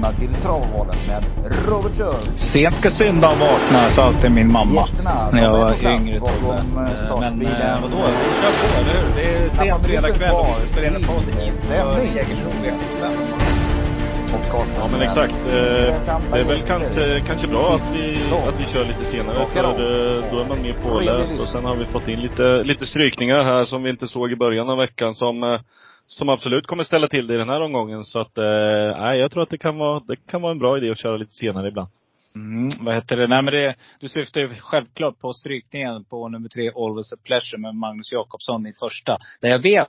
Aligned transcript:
välkomna 0.00 0.12
till 0.12 0.42
Travovalen 0.42 0.96
med 1.06 1.24
Robert 1.68 1.96
Schör. 1.96 2.36
Sent 2.36 2.74
ska 2.74 2.90
synda 2.90 3.30
och 3.30 3.38
vakna, 3.38 3.78
sa 3.78 4.04
alltid 4.04 4.30
min 4.32 4.52
mamma. 4.52 4.74
Gästerna, 4.74 5.30
när 5.32 5.42
jag 5.42 5.52
var 5.52 5.72
yngre 5.72 6.16
eh. 6.16 6.64
Men 6.74 6.90
eh, 7.42 7.82
vadå, 7.82 7.96
vi 7.96 8.30
kör 8.40 8.52
på, 8.60 8.80
eller 8.80 9.00
hur? 9.00 9.14
Det 9.16 9.36
är 9.36 9.50
sent 9.50 9.86
fredag 9.86 10.10
kväll 10.10 10.34
och 10.34 10.46
vi 10.62 10.68
spelar 10.68 10.88
in 10.88 10.94
en 10.94 11.02
podd 11.02 11.22
V75. 11.22 12.00
Podcasten 14.32 14.74
Ja 14.78 14.88
men 14.92 15.02
exakt. 15.02 15.34
Eh, 15.46 15.52
Det 16.32 16.40
är 16.40 16.44
väl 16.44 16.62
kanske, 16.62 17.20
kanske 17.26 17.46
bra 17.46 17.74
att 17.74 17.96
vi, 17.96 18.16
Så. 18.16 18.36
att 18.36 18.60
vi 18.60 18.64
kör 18.64 18.84
lite 18.84 19.04
senare 19.04 19.46
för 19.46 19.62
då 20.32 20.42
är 20.42 20.48
man 20.48 20.62
mer 20.62 20.72
påläst 20.72 21.38
och 21.38 21.48
sen 21.48 21.64
har 21.64 21.76
vi 21.76 21.84
fått 21.84 22.08
in 22.08 22.20
lite, 22.20 22.62
lite 22.62 22.86
strykningar 22.86 23.44
här 23.44 23.64
som 23.64 23.82
vi 23.82 23.90
inte 23.90 24.08
såg 24.08 24.32
i 24.32 24.36
början 24.36 24.70
av 24.70 24.78
veckan 24.78 25.14
som, 25.14 25.42
eh, 25.42 25.60
som 26.10 26.28
absolut 26.28 26.66
kommer 26.66 26.84
ställa 26.84 27.08
till 27.08 27.26
det 27.26 27.34
i 27.34 27.38
den 27.38 27.48
här 27.48 27.60
omgången. 27.60 28.04
Så 28.04 28.20
att, 28.20 28.38
eh, 28.38 28.98
nej 28.98 29.18
jag 29.18 29.30
tror 29.30 29.42
att 29.42 29.50
det 29.50 29.58
kan 29.58 29.78
vara, 29.78 30.00
det 30.00 30.16
kan 30.16 30.42
vara 30.42 30.52
en 30.52 30.58
bra 30.58 30.78
idé 30.78 30.90
att 30.90 30.98
köra 30.98 31.16
lite 31.16 31.32
senare 31.34 31.68
ibland. 31.68 31.88
Mm, 32.34 32.70
vad 32.84 32.94
heter 32.94 33.16
det? 33.16 33.26
Nej 33.26 33.42
men 33.42 33.54
det, 33.54 33.74
du 34.00 34.08
syftar 34.08 34.40
ju 34.40 34.54
självklart 34.58 35.18
på 35.18 35.32
strykningen 35.32 36.04
på 36.04 36.28
nummer 36.28 36.48
tre, 36.48 36.70
Always 36.76 37.12
a 37.12 37.16
Pleasure 37.26 37.60
med 37.60 37.74
Magnus 37.74 38.12
Jakobsson 38.12 38.66
i 38.66 38.72
första. 38.72 39.18
Där 39.40 39.48
jag 39.48 39.58
vet, 39.58 39.88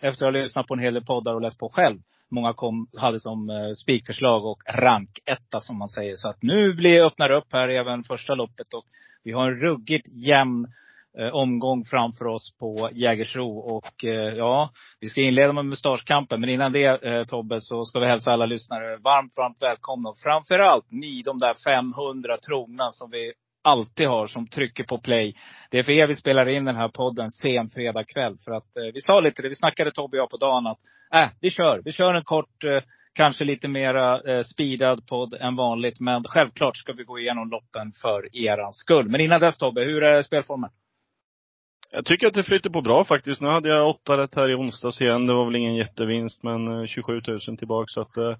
efter 0.00 0.26
att 0.26 0.34
ha 0.34 0.40
lyssnat 0.40 0.66
på 0.66 0.74
en 0.74 0.80
hel 0.80 0.94
del 0.94 1.04
poddar 1.04 1.34
och 1.34 1.40
läst 1.40 1.58
på 1.58 1.68
själv, 1.68 1.98
många 2.30 2.52
kom, 2.52 2.86
hade 2.96 3.20
som 3.20 3.50
eh, 3.50 3.72
spikförslag 3.72 4.44
och 4.44 4.62
ranketta 4.74 5.60
som 5.60 5.78
man 5.78 5.88
säger. 5.88 6.16
Så 6.16 6.28
att 6.28 6.42
nu 6.42 6.74
blir, 6.74 7.04
öppnar 7.04 7.30
upp 7.30 7.52
här 7.52 7.68
även 7.68 8.04
första 8.04 8.34
loppet 8.34 8.74
och 8.74 8.84
vi 9.24 9.32
har 9.32 9.48
en 9.48 9.60
ruggigt 9.60 10.08
jämn 10.08 10.66
Eh, 11.18 11.28
omgång 11.28 11.84
framför 11.84 12.26
oss 12.26 12.56
på 12.58 12.90
Jägersro. 12.92 13.58
Och 13.58 14.04
eh, 14.04 14.34
ja, 14.34 14.70
vi 15.00 15.08
ska 15.08 15.20
inleda 15.20 15.52
med 15.52 15.64
mustaschkampen. 15.64 16.40
Men 16.40 16.50
innan 16.50 16.72
det 16.72 17.04
eh, 17.04 17.24
Tobbe, 17.24 17.60
så 17.60 17.84
ska 17.84 17.98
vi 17.98 18.06
hälsa 18.06 18.30
alla 18.30 18.46
lyssnare 18.46 18.96
varmt, 18.96 19.32
varmt 19.36 19.62
välkomna. 19.62 20.08
Och 20.08 20.18
framförallt 20.18 20.86
ni, 20.90 21.22
de 21.22 21.38
där 21.38 21.54
500 21.54 22.36
trogna 22.36 22.90
som 22.90 23.10
vi 23.10 23.32
alltid 23.62 24.08
har 24.08 24.26
som 24.26 24.46
trycker 24.46 24.84
på 24.84 24.98
play. 24.98 25.36
Det 25.70 25.78
är 25.78 25.82
för 25.82 25.92
er 25.92 26.06
vi 26.06 26.16
spelar 26.16 26.48
in 26.48 26.64
den 26.64 26.76
här 26.76 26.88
podden 26.88 27.30
sen 27.30 27.70
fredag 27.70 28.04
kväll. 28.04 28.36
För 28.44 28.52
att 28.52 28.76
eh, 28.76 28.82
vi 28.94 29.00
sa 29.00 29.20
lite 29.20 29.42
det, 29.42 29.48
vi 29.48 29.54
snackade 29.54 29.92
Tobbe 29.92 30.16
och 30.16 30.22
jag 30.22 30.30
på 30.30 30.36
dagen 30.36 30.66
att, 30.66 30.78
äh, 31.14 31.28
vi 31.40 31.50
kör. 31.50 31.82
Vi 31.84 31.92
kör 31.92 32.14
en 32.14 32.24
kort, 32.24 32.64
eh, 32.64 32.82
kanske 33.14 33.44
lite 33.44 33.68
mera 33.68 34.20
eh, 34.20 34.42
speedad 34.42 35.06
podd 35.06 35.34
än 35.34 35.56
vanligt. 35.56 36.00
Men 36.00 36.24
självklart 36.24 36.76
ska 36.76 36.92
vi 36.92 37.04
gå 37.04 37.18
igenom 37.18 37.50
loppen 37.50 37.92
för 38.02 38.36
er 38.36 38.70
skull. 38.72 39.08
Men 39.08 39.20
innan 39.20 39.40
dess 39.40 39.58
Tobbe, 39.58 39.84
hur 39.84 40.02
är 40.02 40.22
spelformen? 40.22 40.70
Jag 41.92 42.04
tycker 42.04 42.26
att 42.26 42.34
det 42.34 42.42
flyter 42.42 42.70
på 42.70 42.80
bra 42.80 43.04
faktiskt. 43.04 43.40
Nu 43.40 43.48
hade 43.48 43.68
jag 43.68 43.88
åtta 43.88 44.16
rätt 44.16 44.36
här 44.36 44.50
i 44.50 44.54
onsdags 44.54 45.00
igen. 45.00 45.26
Det 45.26 45.34
var 45.34 45.44
väl 45.44 45.56
ingen 45.56 45.74
jättevinst 45.74 46.42
men 46.42 46.88
27 46.88 47.20
000 47.28 47.40
tillbaka 47.58 47.86
så 47.86 48.00
att 48.00 48.16
eh, 48.16 48.36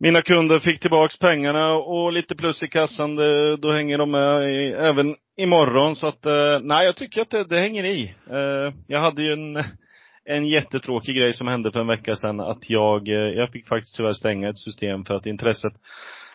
mina 0.00 0.22
kunder 0.22 0.58
fick 0.58 0.80
tillbaks 0.80 1.18
pengarna 1.18 1.74
och 1.74 2.12
lite 2.12 2.36
plus 2.36 2.62
i 2.62 2.68
kassan. 2.68 3.16
Det, 3.16 3.56
då 3.56 3.72
hänger 3.72 3.98
de 3.98 4.10
med 4.10 4.52
i, 4.52 4.72
även 4.72 5.14
imorgon. 5.36 5.96
Så 5.96 6.06
att, 6.06 6.26
eh, 6.26 6.60
nej 6.62 6.86
jag 6.86 6.96
tycker 6.96 7.22
att 7.22 7.30
det, 7.30 7.44
det 7.44 7.60
hänger 7.60 7.84
i. 7.84 8.14
Eh, 8.30 8.74
jag 8.86 9.00
hade 9.00 9.22
ju 9.22 9.32
en, 9.32 9.56
en 10.24 10.46
jättetråkig 10.46 11.16
grej 11.16 11.32
som 11.32 11.48
hände 11.48 11.72
för 11.72 11.80
en 11.80 11.86
vecka 11.86 12.16
sedan. 12.16 12.40
Att 12.40 12.70
jag, 12.70 13.08
eh, 13.08 13.14
jag 13.14 13.50
fick 13.50 13.68
faktiskt 13.68 13.96
tyvärr 13.96 14.12
stänga 14.12 14.48
ett 14.48 14.58
system 14.58 15.04
för 15.04 15.14
att 15.14 15.26
intresset 15.26 15.72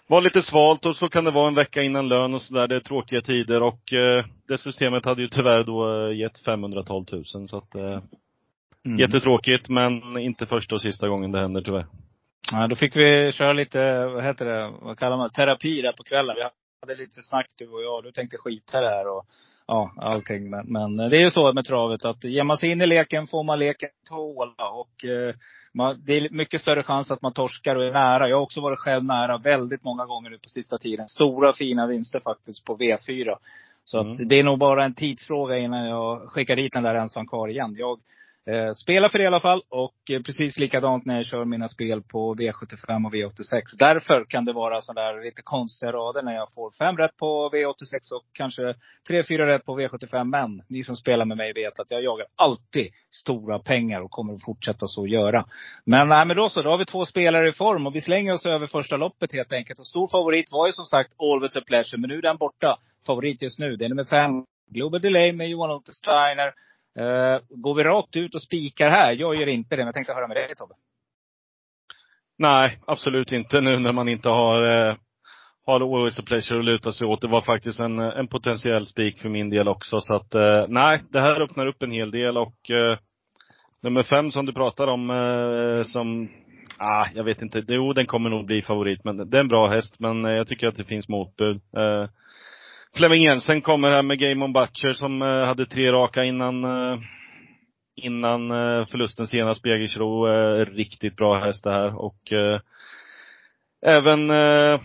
var 0.10 0.22
lite 0.22 0.42
svalt 0.42 0.86
och 0.86 0.96
så 0.96 1.10
kan 1.10 1.24
det 1.24 1.32
vara 1.32 1.48
en 1.48 1.56
vecka 1.56 1.84
innan 1.84 2.08
lön 2.08 2.34
och 2.34 2.42
sådär. 2.42 2.68
Det 2.68 2.76
är 2.76 2.80
tråkiga 2.80 3.22
tider 3.22 3.64
och 3.64 3.94
eh, 3.94 4.26
det 4.48 4.58
systemet 4.58 5.06
hade 5.06 5.22
ju 5.22 5.28
tyvärr 5.28 5.64
då 5.64 6.08
eh, 6.08 6.18
gett 6.18 6.40
512 6.40 7.06
000 7.12 7.26
så 7.48 7.58
att 7.58 7.76
eh, 7.76 8.00
Mm. 8.86 9.00
Jättetråkigt 9.00 9.70
men 9.70 10.18
inte 10.18 10.46
första 10.46 10.76
och 10.76 10.82
sista 10.82 11.08
gången 11.08 11.32
det 11.32 11.40
händer 11.40 11.62
tyvärr. 11.62 11.86
Ja, 12.52 12.68
då 12.68 12.76
fick 12.76 12.96
vi 12.96 13.32
köra 13.32 13.54
lite, 13.54 14.06
vad 14.06 14.24
heter 14.24 14.46
det, 14.46 14.74
vad 14.82 15.00
kallar 15.00 15.18
man 15.18 15.30
terapi 15.30 15.82
där 15.82 15.92
på 15.92 16.04
kvällen. 16.04 16.36
Vi 16.36 16.44
hade 16.82 17.02
lite 17.02 17.22
snack 17.22 17.48
du 17.58 17.68
och 17.68 17.84
jag. 17.84 18.04
Du 18.04 18.12
tänkte 18.12 18.38
skita 18.38 18.82
det 18.82 18.90
här 18.90 19.08
och 19.08 19.26
ja, 19.70 19.92
allting. 19.98 20.50
Men, 20.50 20.66
men 20.68 20.98
det 21.10 21.18
är 21.18 21.22
ju 21.22 21.32
så 21.32 21.54
med 21.54 21.66
travet 21.66 22.06
att 22.06 22.24
ger 22.24 22.44
man 22.44 22.58
sig 22.58 22.72
in 22.72 22.82
i 22.82 22.86
leken 22.88 23.28
får 23.28 23.44
man 23.44 23.60
leken 23.60 23.90
tåla. 24.10 24.70
Och 24.72 25.06
eh, 25.06 25.36
man, 25.74 26.02
det 26.06 26.14
är 26.14 26.30
mycket 26.30 26.62
större 26.62 26.84
chans 26.84 27.12
att 27.12 27.22
man 27.22 27.34
torskar 27.34 27.76
och 27.76 27.84
är 27.86 27.92
nära. 27.92 28.30
Jag 28.30 28.36
har 28.38 28.44
också 28.44 28.62
varit 28.62 28.80
själv 28.80 29.04
nära 29.04 29.38
väldigt 29.38 29.84
många 29.84 30.06
gånger 30.06 30.30
nu 30.30 30.38
på 30.38 30.50
sista 30.50 30.78
tiden. 30.78 31.08
Stora 31.08 31.54
fina 31.54 31.88
vinster 31.88 32.20
faktiskt 32.20 32.66
på 32.66 32.78
V4. 32.78 33.36
Så 33.86 34.00
Mm. 34.02 34.12
att 34.14 34.30
det 34.30 34.40
är 34.40 34.44
nog 34.44 34.60
bara 34.60 34.86
en 34.86 34.94
tidsfråga 34.94 35.58
innan 35.58 35.86
jag 35.86 36.22
skickar 36.30 36.56
hit 36.56 36.74
den 36.74 36.84
där 36.84 36.96
ensam 36.96 37.28
kvar 37.28 37.48
igen. 37.48 37.76
Jag 37.78 38.00
Eh, 38.48 38.74
spela 38.74 39.10
för 39.10 39.18
det 39.18 39.24
i 39.24 39.28
alla 39.28 39.40
fall 39.40 39.62
och 39.70 40.12
eh, 40.12 40.22
precis 40.22 40.58
likadant 40.58 41.06
när 41.06 41.16
jag 41.16 41.26
kör 41.26 41.46
mina 41.46 41.70
spel 41.70 42.02
på 42.02 42.36
V75 42.36 43.06
och 43.06 43.14
V86. 43.14 43.62
Därför 43.80 44.26
kan 44.26 44.46
det 44.46 44.54
vara 44.54 44.82
sådana 44.82 45.12
där 45.12 45.24
lite 45.24 45.42
konstiga 45.42 45.92
rader 45.92 46.22
när 46.24 46.34
jag 46.34 46.54
får 46.54 46.72
fem 46.72 46.98
rätt 46.98 47.18
på 47.18 47.50
V86 47.54 48.14
och 48.16 48.26
kanske 48.34 48.76
tre, 49.08 49.24
fyra 49.24 49.48
rätt 49.48 49.66
på 49.66 49.80
V75. 49.80 50.24
Men 50.24 50.64
ni 50.68 50.84
som 50.84 50.96
spelar 50.96 51.26
med 51.26 51.38
mig 51.38 51.54
vet 51.54 51.80
att 51.80 51.92
jag 51.92 52.04
jagar 52.04 52.28
alltid 52.36 52.92
stora 53.12 53.60
pengar 53.60 54.02
och 54.02 54.12
kommer 54.12 54.34
att 54.34 54.44
fortsätta 54.44 54.88
så 54.88 55.08
göra. 55.08 55.46
Men, 55.86 56.08
nej, 56.08 56.26
men 56.26 56.38
då 56.38 56.50
så, 56.50 56.62
då 56.62 56.70
har 56.70 56.78
vi 56.78 56.86
två 56.86 57.06
spelare 57.06 57.50
i 57.50 57.52
form 57.52 57.88
och 57.88 57.96
vi 57.96 58.02
slänger 58.02 58.34
oss 58.34 58.46
över 58.46 58.68
första 58.68 58.98
loppet 58.98 59.34
helt 59.34 59.54
enkelt. 59.54 59.80
Och 59.80 59.88
stor 59.88 60.08
favorit 60.08 60.52
var 60.52 60.68
ju 60.68 60.74
som 60.74 60.86
sagt 60.86 61.14
Always 61.20 61.56
a 61.56 61.62
Pleasure, 61.68 62.02
men 62.02 62.10
nu 62.10 62.18
är 62.18 62.22
den 62.22 62.38
borta. 62.38 62.78
Favorit 63.06 63.42
just 63.42 63.60
nu, 63.60 63.76
det 63.76 63.86
är 63.86 63.90
nummer 63.90 64.04
fem, 64.04 64.46
Global 64.70 65.02
Delay 65.02 65.34
med 65.34 65.50
Johan 65.50 65.72
Otte 65.72 65.94
Steiner. 65.94 66.54
Uh, 67.00 67.40
går 67.50 67.76
vi 67.76 67.84
rakt 67.84 68.16
ut 68.16 68.36
och 68.36 68.42
spikar 68.42 68.90
här? 68.90 69.12
Jag 69.12 69.36
gör 69.36 69.48
inte 69.48 69.76
det, 69.76 69.78
men 69.78 69.86
jag 69.86 69.94
tänkte 69.94 70.14
höra 70.14 70.28
med 70.28 70.38
dig 70.38 70.56
Tobbe. 70.56 70.74
Nej, 72.38 72.80
absolut 72.88 73.32
inte 73.32 73.62
nu 73.62 73.80
när 73.80 73.92
man 73.92 74.10
inte 74.10 74.30
har, 74.30 74.64
eh, 74.64 74.96
har 75.66 75.82
always 75.82 76.20
a 76.20 76.24
pleasure 76.26 76.60
att 76.60 76.66
luta 76.66 76.92
sig 76.92 77.08
åt. 77.08 77.22
Det 77.22 77.28
var 77.28 77.42
faktiskt 77.42 77.80
en, 77.80 78.00
en 78.00 78.28
potentiell 78.28 78.86
spik 78.86 79.20
för 79.20 79.30
min 79.30 79.50
del 79.50 79.68
också. 79.68 80.02
Så 80.02 80.16
att, 80.16 80.36
eh, 80.36 80.66
nej, 80.68 81.02
det 81.10 81.20
här 81.20 81.42
öppnar 81.42 81.68
upp 81.68 81.84
en 81.84 81.92
hel 81.92 82.12
del 82.12 82.38
och 82.38 82.56
nummer 83.82 84.04
fem 84.04 84.32
som 84.32 84.46
du 84.46 84.54
pratar 84.54 84.88
om, 84.88 85.10
som, 85.86 86.30
ah, 86.78 87.06
jag 87.16 87.24
vet 87.24 87.42
inte. 87.42 87.64
Jo, 87.68 87.94
den 87.94 88.06
kommer 88.06 88.30
nog 88.30 88.46
bli 88.46 88.62
favorit. 88.62 89.04
Men 89.04 89.30
det 89.30 89.38
är 89.38 89.42
en 89.42 89.48
bra 89.48 89.68
häst, 89.68 89.96
men 90.00 90.24
jag 90.24 90.48
tycker 90.48 90.68
att 90.68 90.78
det 90.78 90.84
finns 90.84 91.10
motbud. 91.10 91.62
Fleming 92.98 93.10
Flemming 93.10 93.24
Jensen 93.24 93.62
kommer 93.62 93.92
här 93.92 94.04
med 94.04 94.20
Game 94.20 94.46
on 94.46 94.54
Butcher 94.54 94.94
som 94.94 95.22
eh, 95.22 95.28
hade 95.28 95.66
tre 95.66 95.92
raka 95.92 96.24
innan 96.24 96.64
eh, 96.64 97.00
innan 97.96 98.52
eh, 98.52 98.86
förlusten 98.86 99.28
senast 99.28 99.62
på 99.62 99.68
Eh, 100.28 100.66
riktigt 100.66 101.16
bra 101.16 101.40
häst 101.40 101.64
det 101.64 101.72
här 101.72 101.96
och 101.96 102.32
eh, 102.32 102.62
även 103.86 104.30
eh, 104.30 104.80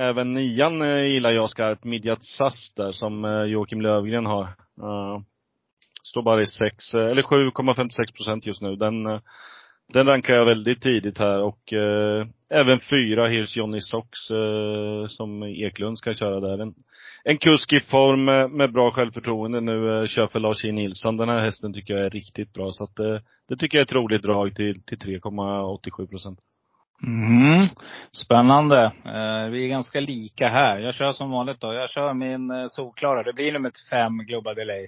Även 0.00 0.32
nian 0.32 0.82
eh, 0.82 1.04
gillar 1.04 1.30
jag 1.30 1.50
skarpt, 1.50 1.84
Midjat 1.84 2.24
Sass 2.24 2.72
där 2.76 2.92
som 2.92 3.24
eh, 3.24 3.42
Joakim 3.42 3.80
Lövgren 3.80 4.26
har. 4.26 4.44
Eh, 4.82 5.20
står 6.02 6.22
bara 6.22 6.42
i 6.42 6.46
6, 6.46 6.94
eh, 6.94 7.06
eller 7.06 7.22
7,56 7.22 8.14
procent 8.16 8.46
just 8.46 8.62
nu. 8.62 8.76
Den, 8.76 9.06
eh, 9.06 9.20
den 9.92 10.06
rankar 10.06 10.34
jag 10.34 10.46
väldigt 10.46 10.82
tidigt 10.82 11.18
här 11.18 11.42
och 11.42 11.72
eh, 11.72 12.26
även 12.50 12.80
fyra 12.80 13.28
Hirsch 13.28 13.56
Johnny 13.56 13.80
Sox 13.80 14.30
eh, 14.30 15.06
som 15.08 15.42
Eklund 15.42 15.98
ska 15.98 16.14
köra 16.14 16.40
där. 16.40 16.58
En, 16.62 16.74
en 17.24 17.38
kusk 17.38 17.72
i 17.72 17.80
form 17.80 18.24
med, 18.24 18.50
med 18.50 18.72
bra 18.72 18.90
självförtroende 18.90 19.60
nu, 19.60 20.00
eh, 20.00 20.06
kör 20.06 20.26
för 20.26 20.40
Lars 20.40 20.64
E. 20.64 20.72
Nilsson. 20.72 21.16
Den 21.16 21.28
här 21.28 21.40
hästen 21.40 21.72
tycker 21.72 21.94
jag 21.94 22.06
är 22.06 22.10
riktigt 22.10 22.52
bra. 22.52 22.72
Så 22.72 22.84
att 22.84 22.98
eh, 22.98 23.18
det 23.48 23.56
tycker 23.56 23.78
jag 23.78 23.82
är 23.82 23.86
ett 23.86 23.92
roligt 23.92 24.22
drag 24.22 24.54
till, 24.54 24.82
till 24.82 24.98
3,87 24.98 26.06
procent. 26.06 26.38
Mm. 27.02 27.60
Spännande. 28.12 28.84
Eh, 29.04 29.50
vi 29.50 29.64
är 29.64 29.68
ganska 29.68 30.00
lika 30.00 30.48
här. 30.48 30.78
Jag 30.78 30.94
kör 30.94 31.12
som 31.12 31.30
vanligt 31.30 31.60
då. 31.60 31.74
Jag 31.74 31.90
kör 31.90 32.14
min 32.14 32.50
eh, 32.50 32.66
solklara. 32.68 33.22
Det 33.22 33.32
blir 33.32 33.52
nummer 33.52 33.72
fem, 33.90 34.18
Global 34.18 34.54
Delay. 34.54 34.86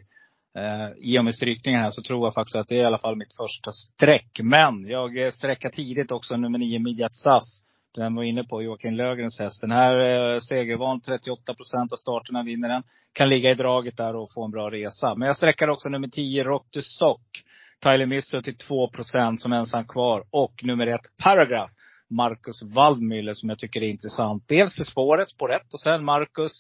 Eh, 0.57 0.91
I 0.99 1.19
och 1.19 1.25
med 1.25 1.35
strykningen 1.35 1.81
här 1.81 1.91
så 1.91 2.03
tror 2.03 2.27
jag 2.27 2.35
faktiskt 2.35 2.57
att 2.57 2.69
det 2.69 2.75
är 2.75 2.83
i 2.83 2.85
alla 2.85 2.99
fall 2.99 3.17
mitt 3.17 3.37
första 3.37 3.73
streck. 3.73 4.41
Men 4.43 4.89
jag 4.89 5.19
eh, 5.19 5.31
sträckar 5.31 5.71
tidigt 5.71 6.13
också 6.13 6.37
nummer 6.37 6.59
nio, 6.59 6.79
Midjat 6.79 7.15
Sass. 7.15 7.65
Den 7.95 8.15
var 8.15 8.23
inne 8.23 8.45
på 8.45 8.63
Joakim 8.63 8.95
Lögrens 8.95 9.39
häst. 9.39 9.61
Den 9.61 9.71
här 9.71 9.95
eh, 10.35 10.41
segervan, 10.41 11.01
38 11.01 11.55
procent 11.55 11.93
av 11.93 11.97
starterna 11.97 12.43
vinner 12.43 12.69
den. 12.69 12.83
Kan 13.13 13.29
ligga 13.29 13.51
i 13.51 13.55
draget 13.55 13.97
där 13.97 14.17
och 14.17 14.33
få 14.35 14.45
en 14.45 14.51
bra 14.51 14.71
resa. 14.71 15.15
Men 15.15 15.27
jag 15.27 15.37
sträckar 15.37 15.69
också 15.69 15.89
nummer 15.89 16.09
10, 16.09 16.45
Rock 16.45 16.71
the 16.71 16.83
Sock. 16.83 17.43
Tyler 17.83 18.07
Misso 18.07 18.43
till 18.43 18.57
2 18.57 18.91
procent 18.91 19.41
som 19.41 19.53
ensam 19.53 19.87
kvar. 19.87 20.25
Och 20.31 20.55
nummer 20.63 20.87
ett, 20.87 21.17
Paragraph. 21.23 21.73
Marcus 22.11 22.63
Waldmüller 22.63 23.35
som 23.35 23.49
jag 23.49 23.59
tycker 23.59 23.83
är 23.83 23.89
intressant. 23.89 24.45
Dels 24.49 24.77
för 24.77 24.85
spåret, 24.85 25.29
spår 25.29 25.55
1 25.55 25.63
och 25.73 25.81
sen 25.81 26.05
Marcus. 26.05 26.53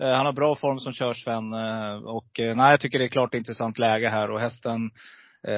Eh, 0.00 0.12
han 0.12 0.26
har 0.26 0.32
bra 0.32 0.54
form 0.54 0.78
som 0.78 0.92
körsven. 0.92 1.52
Eh, 1.52 1.94
och 1.94 2.40
eh, 2.40 2.56
nej, 2.56 2.70
jag 2.70 2.80
tycker 2.80 2.98
det 2.98 3.04
är 3.04 3.08
klart 3.08 3.34
intressant 3.34 3.78
läge 3.78 4.08
här. 4.08 4.30
Och 4.30 4.40
hästen 4.40 4.90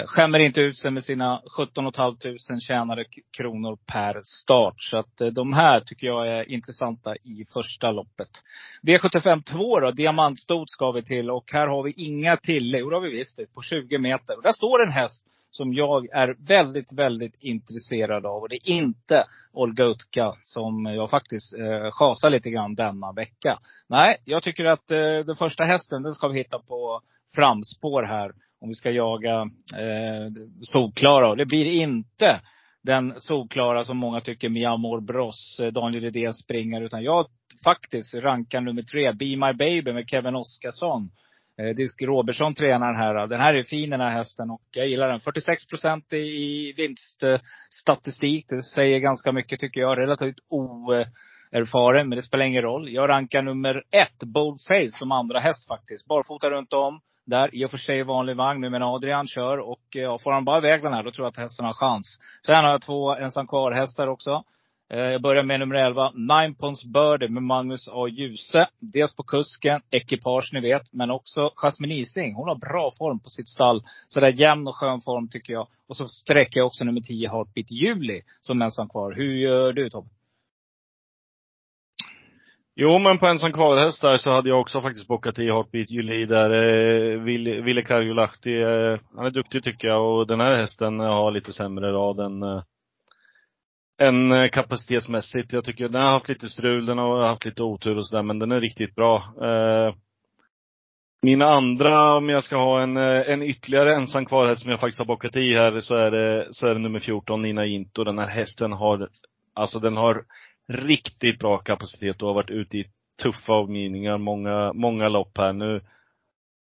skämmer 0.07 0.39
inte 0.39 0.61
ut 0.61 0.79
sig 0.79 0.91
med 0.91 1.05
sina 1.05 1.43
17 1.57 1.93
500 1.93 2.61
tjänade 2.61 3.05
kronor 3.37 3.79
per 3.87 4.21
start. 4.23 4.75
Så 4.79 4.97
att 4.97 5.17
de 5.33 5.53
här 5.53 5.81
tycker 5.81 6.07
jag 6.07 6.29
är 6.29 6.53
intressanta 6.53 7.17
i 7.17 7.47
första 7.53 7.91
loppet. 7.91 8.29
V75 8.83 9.43
2 9.43 9.81
då, 9.81 9.91
diamantstot 9.91 10.71
ska 10.71 10.93
vi 10.93 11.03
till. 11.03 11.31
Och 11.31 11.53
här 11.53 11.67
har 11.67 11.83
vi 11.83 11.93
inga 11.97 12.37
tillägg. 12.37 12.81
Jo, 12.81 12.91
det 12.91 12.97
har 12.97 13.01
vi 13.01 13.11
visst 13.11 13.37
det, 13.37 13.55
på 13.55 13.63
20 13.63 13.99
meter. 13.99 14.37
Och 14.37 14.43
där 14.43 14.53
står 14.53 14.83
en 14.83 14.93
häst 14.93 15.27
som 15.53 15.75
jag 15.75 16.09
är 16.13 16.37
väldigt, 16.49 16.93
väldigt 16.93 17.35
intresserad 17.41 18.27
av. 18.27 18.43
Och 18.43 18.49
det 18.49 18.57
är 18.57 18.71
inte 18.71 19.25
Olga 19.53 19.85
Utka 19.85 20.33
som 20.41 20.85
jag 20.85 21.11
faktiskt 21.11 21.55
eh, 21.55 21.91
chasar 21.91 22.31
lite 22.31 22.51
grann 22.51 22.75
denna 22.75 23.13
vecka. 23.13 23.59
Nej, 23.89 24.17
jag 24.25 24.43
tycker 24.43 24.65
att 24.65 24.91
eh, 24.91 25.19
den 25.27 25.37
första 25.37 25.65
hästen, 25.65 26.03
den 26.03 26.13
ska 26.13 26.29
vi 26.29 26.39
hitta 26.39 26.59
på 26.59 27.01
framspår 27.35 28.03
här. 28.03 28.33
Om 28.61 28.69
vi 28.69 28.75
ska 28.75 28.91
jaga 28.91 29.41
eh, 29.77 30.31
solklara. 30.63 31.29
Och 31.29 31.37
det 31.37 31.47
blir 31.47 31.67
inte 31.67 32.41
den 32.83 33.15
solklara 33.17 33.85
som 33.85 33.97
många 33.97 34.21
tycker 34.21 34.49
Mia 34.49 34.79
Bross, 35.03 35.61
eh, 35.61 35.73
Daniel 35.73 36.05
Redén 36.05 36.35
springer. 36.35 36.81
Utan 36.81 37.03
jag 37.03 37.27
faktiskt 37.65 38.15
rankar 38.15 38.61
nummer 38.61 38.83
tre, 38.83 39.13
Be 39.13 39.25
My 39.25 39.53
Baby 39.53 39.93
med 39.93 40.09
Kevin 40.09 40.35
Oskarsson. 40.35 41.11
Eh, 41.59 41.75
Disk 41.75 42.03
Robertsson 42.03 42.55
tränar 42.55 42.87
den 42.87 42.97
här. 42.97 43.27
Den 43.27 43.41
här 43.41 43.55
är 43.55 43.63
fin 43.63 43.91
den 43.91 44.01
här 44.01 44.11
hästen 44.11 44.51
och 44.51 44.63
jag 44.71 44.89
gillar 44.89 45.09
den. 45.09 45.21
46 45.21 45.67
procent 45.67 46.13
i 46.13 46.73
vinststatistik. 46.77 48.47
Det 48.49 48.63
säger 48.63 48.99
ganska 48.99 49.33
mycket 49.33 49.61
tycker 49.61 49.81
jag. 49.81 49.99
Relativt 49.99 50.37
oerfaren, 50.49 52.09
men 52.09 52.17
det 52.17 52.23
spelar 52.23 52.45
ingen 52.45 52.63
roll. 52.63 52.93
Jag 52.93 53.09
rankar 53.09 53.43
nummer 53.43 53.85
ett, 53.91 54.19
Boldface, 54.25 54.91
som 54.91 55.13
andra 55.13 55.39
häst 55.39 55.69
faktiskt. 55.69 56.07
Barfota 56.07 56.51
runt 56.51 56.73
om. 56.73 57.01
Där, 57.27 57.55
i 57.55 57.65
och 57.65 57.71
för 57.71 57.79
sig 57.79 58.03
vanlig 58.03 58.37
vagn 58.37 58.61
nu, 58.61 58.71
men 58.71 58.83
Adrian 58.83 59.29
kör. 59.29 59.59
Och 59.59 59.97
eh, 59.97 60.03
ja, 60.03 60.19
får 60.19 60.33
han 60.33 60.45
bara 60.45 60.59
iväg 60.59 60.83
den 60.83 60.93
här, 60.93 61.03
då 61.03 61.11
tror 61.11 61.25
jag 61.25 61.31
att 61.31 61.37
hästen 61.37 61.65
har 61.65 61.73
chans. 61.73 62.19
Sen 62.47 62.55
har 62.55 62.71
jag 62.71 62.83
två 62.83 63.15
ensam 63.15 63.47
kvar-hästar 63.47 64.07
också. 64.07 64.45
Eh, 64.93 65.01
jag 65.01 65.23
börjar 65.23 65.43
med 65.43 65.61
nummer 65.61 65.75
11, 65.75 66.13
Nine 66.15 66.55
Pons 66.55 66.85
Birdie 66.85 67.29
med 67.29 67.43
Magnus 67.43 67.89
A. 67.89 68.09
Djuse. 68.09 68.69
Dels 68.81 69.17
på 69.17 69.23
kusken, 69.23 69.81
ekipage 69.91 70.51
ni 70.53 70.61
vet, 70.61 70.93
men 70.93 71.11
också 71.11 71.51
Jasmine 71.57 71.95
Ising. 71.95 72.35
Hon 72.35 72.49
har 72.49 72.57
bra 72.57 72.93
form 72.99 73.21
på 73.21 73.31
sitt 73.31 73.49
stall. 73.49 73.83
Sådär 74.09 74.33
jämn 74.33 74.69
och 74.69 74.77
skön 74.77 75.01
form 75.01 75.29
tycker 75.29 75.53
jag. 75.53 75.69
Och 75.89 75.97
så 75.97 76.09
sträcker 76.09 76.61
jag 76.61 76.67
också 76.67 76.85
nummer 76.85 77.01
10, 77.01 77.29
Heartbeat 77.29 77.71
Juli, 77.71 78.21
som 78.41 78.63
ensam 78.63 78.89
kvar. 78.89 79.13
Hur 79.13 79.35
gör 79.35 79.73
du 79.73 79.91
Tobbe? 79.91 80.09
Jo, 82.75 82.99
men 82.99 83.19
på 83.19 83.27
ensam 83.27 83.53
kvar-häst 83.53 84.01
där 84.01 84.17
så 84.17 84.31
hade 84.31 84.49
jag 84.49 84.61
också 84.61 84.81
faktiskt 84.81 85.09
bockat 85.09 85.39
i 85.39 85.45
Heartbeat 85.45 85.91
Juli 85.91 86.25
där. 86.25 86.51
Eh, 86.51 87.21
Ville, 87.21 87.61
Ville 87.61 87.83
Karjolahti, 87.83 88.63
eh, 88.63 88.99
han 89.17 89.27
är 89.27 89.31
duktig 89.31 89.65
tycker 89.65 89.89
jag 89.89 90.19
och 90.19 90.27
den 90.27 90.41
här 90.41 90.57
hästen 90.57 91.01
har 91.01 91.31
lite 91.31 91.53
sämre 91.53 91.93
rad 91.93 92.21
än 92.21 92.43
eh, 92.43 92.63
än 94.03 94.33
eh, 94.33 94.49
kapacitetsmässigt. 94.49 95.53
Jag 95.53 95.65
tycker 95.65 95.89
den 95.89 96.03
har 96.03 96.11
haft 96.11 96.29
lite 96.29 96.49
strul, 96.49 96.87
den 96.87 96.99
har 96.99 97.23
haft 97.23 97.45
lite 97.45 97.63
otur 97.63 97.97
och 97.97 98.07
sådär, 98.07 98.23
men 98.23 98.39
den 98.39 98.53
är 98.53 98.61
riktigt 98.61 98.95
bra. 98.95 99.17
Eh, 99.17 99.95
mina 101.23 101.47
andra, 101.47 102.17
om 102.17 102.29
jag 102.29 102.45
ska 102.45 102.57
ha 102.57 102.83
en, 102.83 102.97
eh, 102.97 103.31
en 103.31 103.43
ytterligare 103.43 103.95
ensam 103.95 104.27
kvar 104.27 104.47
här 104.47 104.55
som 104.55 104.71
jag 104.71 104.81
faktiskt 104.81 104.99
har 104.99 105.07
bockat 105.07 105.37
i 105.37 105.55
här, 105.55 105.81
så 105.81 105.95
är 105.95 106.11
det, 106.11 106.49
så 106.51 106.69
är 106.69 106.75
det 106.75 106.81
nummer 106.81 106.99
14, 106.99 107.43
Nina 107.43 107.67
Jinto. 107.67 108.05
Den 108.05 108.19
här 108.19 108.29
hästen 108.29 108.73
har, 108.73 109.09
alltså 109.55 109.79
den 109.79 109.97
har 109.97 110.25
riktigt 110.69 111.39
bra 111.39 111.59
kapacitet 111.59 112.23
och 112.23 112.29
har 112.29 112.35
varit 112.35 112.51
ute 112.51 112.79
i 112.79 112.85
tuffa 113.23 113.53
omgivningar, 113.53 114.19
många, 114.19 114.73
många 114.73 115.09
lopp 115.09 115.39
här. 115.39 115.53
Nu, 115.53 115.81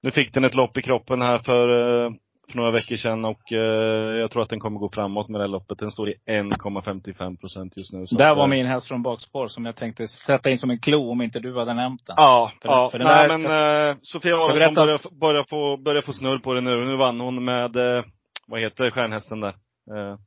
nu 0.04 0.12
fick 0.12 0.34
den 0.34 0.44
ett 0.44 0.56
lopp 0.56 0.78
i 0.78 0.82
kroppen 0.82 1.22
här 1.22 1.40
för, 1.40 1.68
eh, 2.06 2.12
för 2.50 2.58
några 2.58 2.72
veckor 2.72 2.96
sedan 2.96 3.26
och 3.26 3.52
eh, 3.52 4.18
jag 4.20 4.32
tror 4.32 4.44
att 4.44 4.50
den 4.50 4.60
kommer 4.60 4.80
gå 4.80 4.90
framåt 4.90 5.30
med 5.30 5.40
det 5.40 5.44
här 5.44 5.50
loppet. 5.50 5.80
Den 5.80 5.92
står 5.92 6.10
i 6.10 6.16
1,55 6.28 7.38
procent 7.40 7.78
just 7.78 7.94
nu. 7.94 8.08
Så 8.08 8.16
Där 8.16 8.36
var 8.36 8.48
min 8.48 8.66
häst 8.66 8.88
från 8.88 9.04
bakspår 9.04 9.48
som 9.48 9.66
jag 9.66 9.76
tänkte 9.76 10.08
sätta 10.08 10.50
in 10.50 10.58
som 10.58 10.70
en 10.70 10.80
klo 10.80 11.12
om 11.12 11.22
inte 11.22 11.40
du 11.40 11.60
hade 11.60 11.74
nämnt 11.74 12.06
den. 12.06 12.16
Ja, 12.18 12.52
för, 12.62 12.70
ja. 12.70 12.90
För 12.90 13.00
den 13.00 13.08
nej 13.08 13.28
där, 13.28 13.38
men 13.38 13.90
eh, 13.90 13.98
Sofia 14.02 14.36
Aronsson 14.36 14.76
börjar, 14.76 15.20
börjar, 15.20 15.44
få, 15.50 15.78
börjar 15.78 16.02
få 16.02 16.14
snurr 16.14 16.40
på 16.40 16.54
det 16.54 16.62
nu. 16.62 16.86
Nu 16.86 16.98
vann 16.98 17.20
hon 17.20 17.46
med, 17.46 17.76
eh, 17.76 18.04
vad 18.48 18.62
heter 18.62 18.92
stjärnhästen 18.92 19.40
där? 19.40 19.56
Eh, 19.96 20.18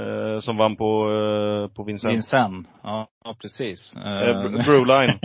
eh, 0.00 0.40
som 0.40 0.56
vann 0.56 0.76
på, 0.76 1.10
eh, 1.10 1.74
på 1.74 1.84
Vincent. 1.84 2.14
Vincent, 2.14 2.68
ja, 2.82 3.08
ja 3.24 3.36
precis. 3.40 3.94
Eh, 3.96 4.42
Broline. 4.66 5.18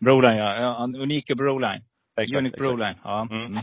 Broline 0.00 0.36
ja, 0.36 0.60
ja 0.60 0.88
unika 1.02 1.34
Broline. 1.34 1.82
Exakt, 2.20 2.38
Unique 2.38 2.56
Broline, 2.58 2.96
ja. 3.04 3.28
Mm. 3.30 3.58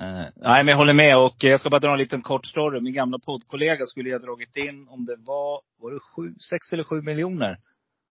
Uh, 0.00 0.26
nej, 0.36 0.64
men 0.64 0.68
jag 0.68 0.76
håller 0.76 0.92
med 0.92 1.18
och 1.18 1.34
jag 1.38 1.60
ska 1.60 1.70
bara 1.70 1.80
dra 1.80 1.92
en 1.92 1.98
liten 1.98 2.22
kort 2.22 2.46
story. 2.46 2.80
Min 2.80 2.94
gamla 2.94 3.18
poddkollega 3.18 3.86
skulle 3.86 4.12
ha 4.12 4.18
dragit 4.18 4.56
in, 4.56 4.88
om 4.88 5.04
det 5.04 5.16
var, 5.18 5.60
var 5.78 5.92
det 5.92 6.00
sju, 6.00 6.34
sex 6.50 6.72
eller 6.72 6.84
sju 6.84 7.02
miljoner. 7.02 7.58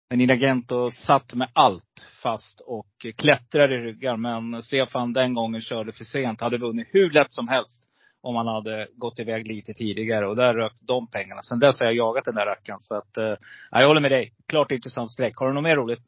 En 0.09 0.31
agent 0.31 0.71
och 0.71 0.93
satt 0.93 1.33
med 1.33 1.49
allt 1.53 2.07
fast 2.23 2.61
och 2.61 2.87
klättrade 3.17 3.75
i 3.75 3.77
ryggar. 3.77 4.17
Men 4.17 4.63
Stefan 4.63 5.13
den 5.13 5.33
gången 5.33 5.61
körde 5.61 5.91
för 5.91 6.03
sent. 6.03 6.41
Hade 6.41 6.57
vunnit 6.57 6.87
hur 6.91 7.09
lätt 7.09 7.31
som 7.33 7.47
helst. 7.47 7.83
Om 8.21 8.35
han 8.35 8.47
hade 8.47 8.87
gått 8.95 9.19
iväg 9.19 9.47
lite 9.47 9.73
tidigare. 9.73 10.27
Och 10.27 10.35
där 10.35 10.53
rök 10.53 10.73
de 10.79 11.07
pengarna. 11.07 11.41
Sen 11.41 11.59
dess 11.59 11.79
har 11.79 11.85
jag 11.85 11.95
jagat 11.95 12.25
den 12.25 12.35
där 12.35 12.45
rackaren. 12.45 12.79
Så 12.79 12.95
att, 12.95 13.17
uh, 13.17 13.35
jag 13.71 13.87
håller 13.87 14.01
med 14.01 14.11
dig. 14.11 14.33
Klart 14.47 14.71
intressant 14.71 15.11
streck. 15.11 15.37
Har 15.37 15.47
du 15.47 15.53
något 15.53 15.63
mer 15.63 15.75
roligt? 15.75 16.03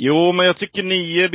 Jo, 0.00 0.32
men 0.32 0.46
jag 0.46 0.56
tycker 0.56 0.82
nio 0.82 1.28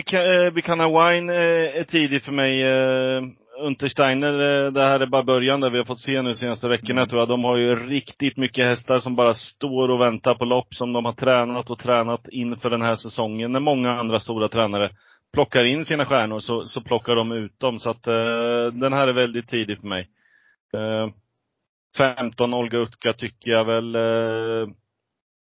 Bikana 0.51 0.87
Wine 0.87 1.33
eh, 1.33 1.79
är 1.79 1.83
tidig 1.83 2.23
för 2.23 2.31
mig. 2.31 2.63
Eh, 2.63 3.21
Untersteiner, 3.61 4.33
eh, 4.33 4.71
det 4.71 4.83
här 4.83 4.99
är 4.99 5.05
bara 5.05 5.23
början 5.23 5.59
där 5.59 5.69
vi 5.69 5.77
har 5.77 5.85
fått 5.85 5.99
se 5.99 6.21
nu 6.21 6.33
senaste 6.33 6.67
veckorna 6.67 7.01
mm. 7.01 7.09
tror 7.09 7.21
jag. 7.21 7.29
De 7.29 7.43
har 7.43 7.57
ju 7.57 7.75
riktigt 7.75 8.37
mycket 8.37 8.65
hästar 8.65 8.99
som 8.99 9.15
bara 9.15 9.33
står 9.33 9.89
och 9.89 10.01
väntar 10.01 10.35
på 10.35 10.45
lopp 10.45 10.67
som 10.73 10.93
de 10.93 11.05
har 11.05 11.13
tränat 11.13 11.69
och 11.69 11.79
tränat 11.79 12.27
inför 12.27 12.69
den 12.69 12.81
här 12.81 12.95
säsongen. 12.95 13.51
När 13.51 13.59
många 13.59 13.91
andra 13.91 14.19
stora 14.19 14.49
tränare 14.49 14.89
plockar 15.33 15.63
in 15.63 15.85
sina 15.85 16.05
stjärnor 16.05 16.39
så, 16.39 16.65
så 16.65 16.81
plockar 16.81 17.15
de 17.15 17.31
ut 17.31 17.59
dem. 17.59 17.79
Så 17.79 17.89
att 17.89 18.07
eh, 18.07 18.65
den 18.73 18.93
här 18.93 19.07
är 19.07 19.13
väldigt 19.13 19.49
tidig 19.49 19.79
för 19.79 19.87
mig. 19.87 20.07
Eh, 20.73 21.09
15 21.97 22.53
Olga 22.53 22.77
Utka 22.77 23.13
tycker 23.13 23.51
jag 23.51 23.65
väl 23.65 23.95
eh, 23.95 24.67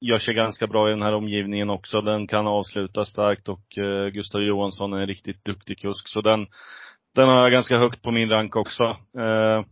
gör 0.03 0.17
sig 0.17 0.35
ganska 0.35 0.67
bra 0.67 0.88
i 0.88 0.91
den 0.91 1.01
här 1.01 1.13
omgivningen 1.13 1.69
också. 1.69 2.01
Den 2.01 2.27
kan 2.27 2.47
avsluta 2.47 3.05
starkt 3.05 3.50
och 3.50 3.77
eh, 3.77 4.07
Gustav 4.07 4.41
Johansson 4.41 4.94
är 4.94 5.00
en 5.00 5.07
riktigt 5.07 5.45
duktig 5.45 5.79
kusk. 5.79 6.07
Så 6.07 6.21
den, 6.21 6.47
den 7.15 7.29
har 7.29 7.41
jag 7.41 7.51
ganska 7.51 7.77
högt 7.77 8.01
på 8.01 8.11
min 8.11 8.29
rank 8.29 8.55
också. 8.55 8.83
Eh, 9.17 9.63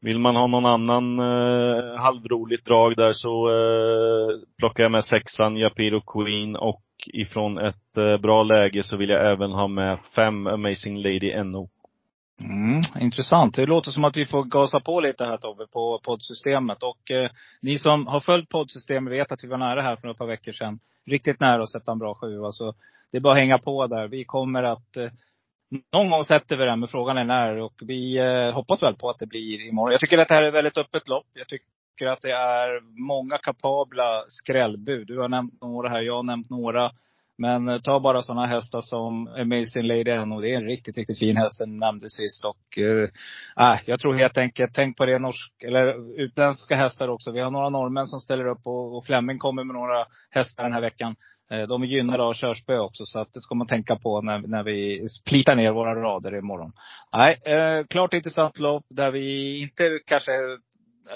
vill 0.00 0.18
man 0.18 0.36
ha 0.36 0.46
någon 0.46 0.66
annan 0.66 1.18
eh, 1.18 2.00
halvroligt 2.00 2.66
drag 2.66 2.96
där 2.96 3.12
så 3.12 3.48
eh, 3.50 4.40
plockar 4.58 4.82
jag 4.82 4.92
med 4.92 5.04
sexan 5.04 5.56
Japiro 5.56 6.00
Queen 6.00 6.56
och 6.56 6.82
ifrån 7.06 7.58
ett 7.58 7.96
eh, 7.96 8.16
bra 8.16 8.42
läge 8.42 8.82
så 8.82 8.96
vill 8.96 9.10
jag 9.10 9.32
även 9.32 9.52
ha 9.52 9.68
med 9.68 9.98
fem 10.16 10.46
Amazing 10.46 10.96
Lady 11.02 11.42
NO. 11.42 11.68
Mm, 12.40 12.80
intressant. 13.00 13.54
Det 13.54 13.66
låter 13.66 13.90
som 13.90 14.04
att 14.04 14.16
vi 14.16 14.26
får 14.26 14.44
gasa 14.44 14.80
på 14.80 15.00
lite 15.00 15.24
här 15.24 15.36
Tobbe, 15.36 15.66
på 15.66 16.00
poddsystemet. 16.04 16.82
Och 16.82 17.10
eh, 17.10 17.30
ni 17.60 17.78
som 17.78 18.06
har 18.06 18.20
följt 18.20 18.48
poddsystemet 18.48 19.12
vet 19.12 19.32
att 19.32 19.44
vi 19.44 19.48
var 19.48 19.58
nära 19.58 19.82
här 19.82 19.96
för 19.96 20.08
ett 20.08 20.18
par 20.18 20.26
veckor 20.26 20.52
sedan. 20.52 20.78
Riktigt 21.06 21.40
nära 21.40 21.62
att 21.62 21.70
sätta 21.70 21.92
en 21.92 21.98
bra 21.98 22.14
sjua. 22.14 22.52
Så 22.52 22.74
det 23.10 23.18
är 23.18 23.20
bara 23.20 23.32
att 23.32 23.38
hänga 23.38 23.58
på 23.58 23.86
där. 23.86 24.08
Vi 24.08 24.24
kommer 24.24 24.62
att 24.62 24.96
eh, 24.96 25.10
någon 25.92 26.10
gång 26.10 26.24
sätter 26.24 26.56
vi 26.56 26.64
den, 26.64 26.80
men 26.80 26.88
frågan 26.88 27.18
är 27.18 27.24
när. 27.24 27.56
Och 27.56 27.74
vi 27.80 28.18
eh, 28.18 28.54
hoppas 28.54 28.82
väl 28.82 28.96
på 28.96 29.10
att 29.10 29.18
det 29.18 29.26
blir 29.26 29.68
imorgon. 29.68 29.92
Jag 29.92 30.00
tycker 30.00 30.18
att 30.18 30.28
det 30.28 30.34
här 30.34 30.42
är 30.42 30.48
ett 30.48 30.54
väldigt 30.54 30.78
öppet 30.78 31.08
lopp. 31.08 31.26
Jag 31.32 31.48
tycker 31.48 32.06
att 32.06 32.20
det 32.22 32.32
är 32.32 32.80
många 33.06 33.38
kapabla 33.38 34.24
skrällbud. 34.28 35.06
Du 35.06 35.18
har 35.18 35.28
nämnt 35.28 35.60
några 35.60 35.88
här, 35.88 36.00
jag 36.00 36.16
har 36.16 36.22
nämnt 36.22 36.50
några. 36.50 36.90
Men 37.38 37.68
eh, 37.68 37.80
ta 37.80 38.00
bara 38.00 38.22
sådana 38.22 38.46
hästar 38.46 38.80
som 38.80 39.28
Amazing 39.28 39.82
Lady 39.82 40.10
N 40.10 40.40
det 40.40 40.50
är 40.50 40.56
en 40.56 40.64
riktigt, 40.64 40.96
riktigt 40.96 41.18
fin 41.18 41.36
häst 41.36 41.58
den 41.58 41.78
nämnde 41.78 42.10
sist. 42.10 42.44
Och 42.44 42.78
eh, 42.78 43.72
äh, 43.72 43.80
jag 43.86 44.00
tror 44.00 44.14
helt 44.14 44.38
enkelt, 44.38 44.74
tänk 44.74 44.96
på 44.96 45.06
det 45.06 45.18
norsk, 45.18 45.52
eller 45.62 46.20
utländska 46.20 46.76
hästar 46.76 47.08
också. 47.08 47.32
Vi 47.32 47.40
har 47.40 47.50
några 47.50 47.68
norrmän 47.68 48.06
som 48.06 48.20
ställer 48.20 48.46
upp 48.46 48.66
och, 48.66 48.96
och 48.96 49.04
Flemming 49.04 49.38
kommer 49.38 49.64
med 49.64 49.74
några 49.74 50.06
hästar 50.30 50.62
den 50.62 50.72
här 50.72 50.80
veckan. 50.80 51.16
Eh, 51.50 51.62
de 51.62 51.82
är 51.82 51.86
gynnade 51.86 52.22
av 52.22 52.34
körspö 52.34 52.78
också, 52.78 53.04
så 53.06 53.20
att 53.20 53.32
det 53.34 53.40
ska 53.40 53.54
man 53.54 53.66
tänka 53.66 53.96
på 53.96 54.22
när, 54.22 54.38
när 54.38 54.62
vi 54.62 55.06
plitar 55.26 55.54
ner 55.54 55.72
våra 55.72 55.94
rader 55.94 56.38
imorgon. 56.38 56.72
Nej, 57.12 57.40
eh, 57.44 57.86
klart 57.86 58.14
intressant 58.14 58.58
lopp 58.58 58.84
där 58.88 59.10
vi 59.10 59.58
inte 59.62 59.98
kanske 60.06 60.32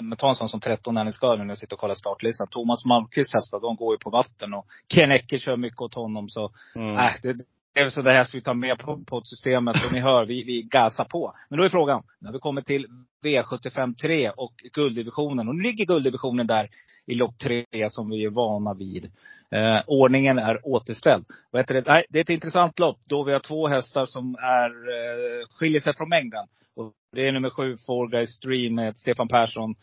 men 0.01 0.17
ta 0.17 0.29
en 0.29 0.35
sån 0.35 0.49
som 0.49 0.59
13 0.59 0.93
när 0.93 1.03
ni 1.03 1.13
ska 1.13 1.35
nu 1.35 1.43
när 1.43 1.51
jag 1.51 1.57
sitter 1.57 1.75
och 1.75 1.79
kollar 1.79 1.95
startlistan. 1.95 2.47
Thomas 2.47 2.85
Malmqvists 2.85 3.33
hästar, 3.33 3.59
de 3.59 3.75
går 3.75 3.93
ju 3.93 3.97
på 3.97 4.09
vatten. 4.09 4.53
Och 4.53 4.65
Ken 4.93 5.11
Ecke 5.11 5.39
kör 5.39 5.55
mycket 5.55 5.81
åt 5.81 5.93
honom. 5.93 6.29
Så, 6.29 6.51
mm. 6.75 6.97
äh, 6.97 7.11
det, 7.21 7.33
det 7.73 7.81
är 7.81 7.89
så 7.89 8.01
det 8.01 8.13
här 8.13 8.23
ska 8.23 8.37
vi 8.37 8.43
ta 8.43 8.53
med 8.53 8.79
på, 9.05 9.21
systemet. 9.23 9.85
Och 9.85 9.93
ni 9.93 9.99
hör, 9.99 10.25
vi, 10.25 10.43
vi 10.43 10.61
gasar 10.61 11.05
på. 11.05 11.33
Men 11.49 11.59
då 11.59 11.65
är 11.65 11.69
frågan, 11.69 12.03
har 12.25 12.33
vi 12.33 12.39
kommit 12.39 12.65
till 12.65 12.87
V75 13.23 13.95
3 13.95 14.29
och 14.29 14.53
gulddivisionen. 14.73 15.47
Och 15.47 15.55
nu 15.55 15.63
ligger 15.63 15.85
gulddivisionen 15.85 16.47
där 16.47 16.69
i 17.05 17.15
lopp 17.15 17.39
3 17.39 17.65
som 17.89 18.09
vi 18.09 18.25
är 18.25 18.29
vana 18.29 18.73
vid. 18.73 19.11
Eh, 19.51 19.81
ordningen 19.87 20.39
är 20.39 20.67
återställd. 20.67 21.25
Vad 21.51 21.67
det? 21.67 21.83
Nej, 21.87 22.05
det 22.09 22.19
är 22.19 22.21
ett 22.21 22.29
intressant 22.29 22.79
lopp 22.79 22.99
då 23.05 23.23
vi 23.23 23.33
har 23.33 23.39
två 23.39 23.67
hästar 23.67 24.05
som 24.05 24.35
är, 24.35 24.69
eh, 24.69 25.47
skiljer 25.49 25.81
sig 25.81 25.95
från 25.95 26.09
mängden. 26.09 26.47
Och 26.75 26.93
det 27.11 27.27
är 27.27 27.31
nummer 27.31 27.49
sju, 27.49 27.75
Four 27.85 28.07
Guys 28.07 28.29
Stream 28.29 28.75
med 28.75 28.97
Stefan 28.97 29.27
Persson. 29.27 29.75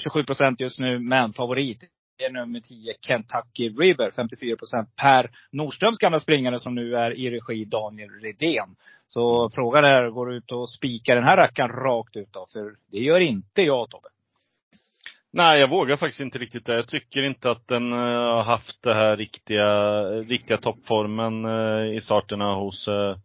27 0.00 0.20
eh, 0.20 0.24
procent 0.24 0.60
just 0.60 0.78
nu, 0.78 0.98
men 0.98 1.32
favorit 1.32 1.84
är 2.18 2.30
nummer 2.30 2.60
10 2.60 2.94
Kentucky 3.06 3.68
River, 3.68 4.10
54 4.10 4.56
procent. 4.56 4.96
Per 4.96 5.30
Nordströms 5.52 5.98
gamla 5.98 6.20
springare 6.20 6.60
som 6.60 6.74
nu 6.74 6.96
är 6.96 7.10
i 7.10 7.30
regi 7.30 7.64
Daniel 7.64 8.10
Redén. 8.10 8.76
Så 9.06 9.50
frågan 9.54 9.84
är, 9.84 10.10
går 10.10 10.26
du 10.26 10.36
ut 10.36 10.52
och 10.52 10.70
spikar 10.70 11.14
den 11.14 11.24
här 11.24 11.36
rackaren 11.36 11.70
rakt 11.70 12.16
ut 12.16 12.32
då? 12.32 12.46
För 12.52 12.74
det 12.90 12.98
gör 12.98 13.20
inte 13.20 13.62
jag 13.62 13.90
Tobbe. 13.90 14.08
Nej, 15.36 15.60
jag 15.60 15.68
vågar 15.68 15.96
faktiskt 15.96 16.20
inte 16.20 16.38
riktigt 16.38 16.66
det. 16.66 16.74
Jag 16.74 16.88
tycker 16.88 17.22
inte 17.22 17.50
att 17.50 17.68
den 17.68 17.92
uh, 17.92 17.98
har 17.98 18.44
haft 18.44 18.82
den 18.82 18.96
här 18.96 19.16
riktiga, 19.16 20.02
riktiga 20.04 20.56
toppformen 20.56 21.44
uh, 21.44 21.96
i 21.96 22.00
starterna 22.00 22.54
hos, 22.54 22.88
uh, 22.88 23.16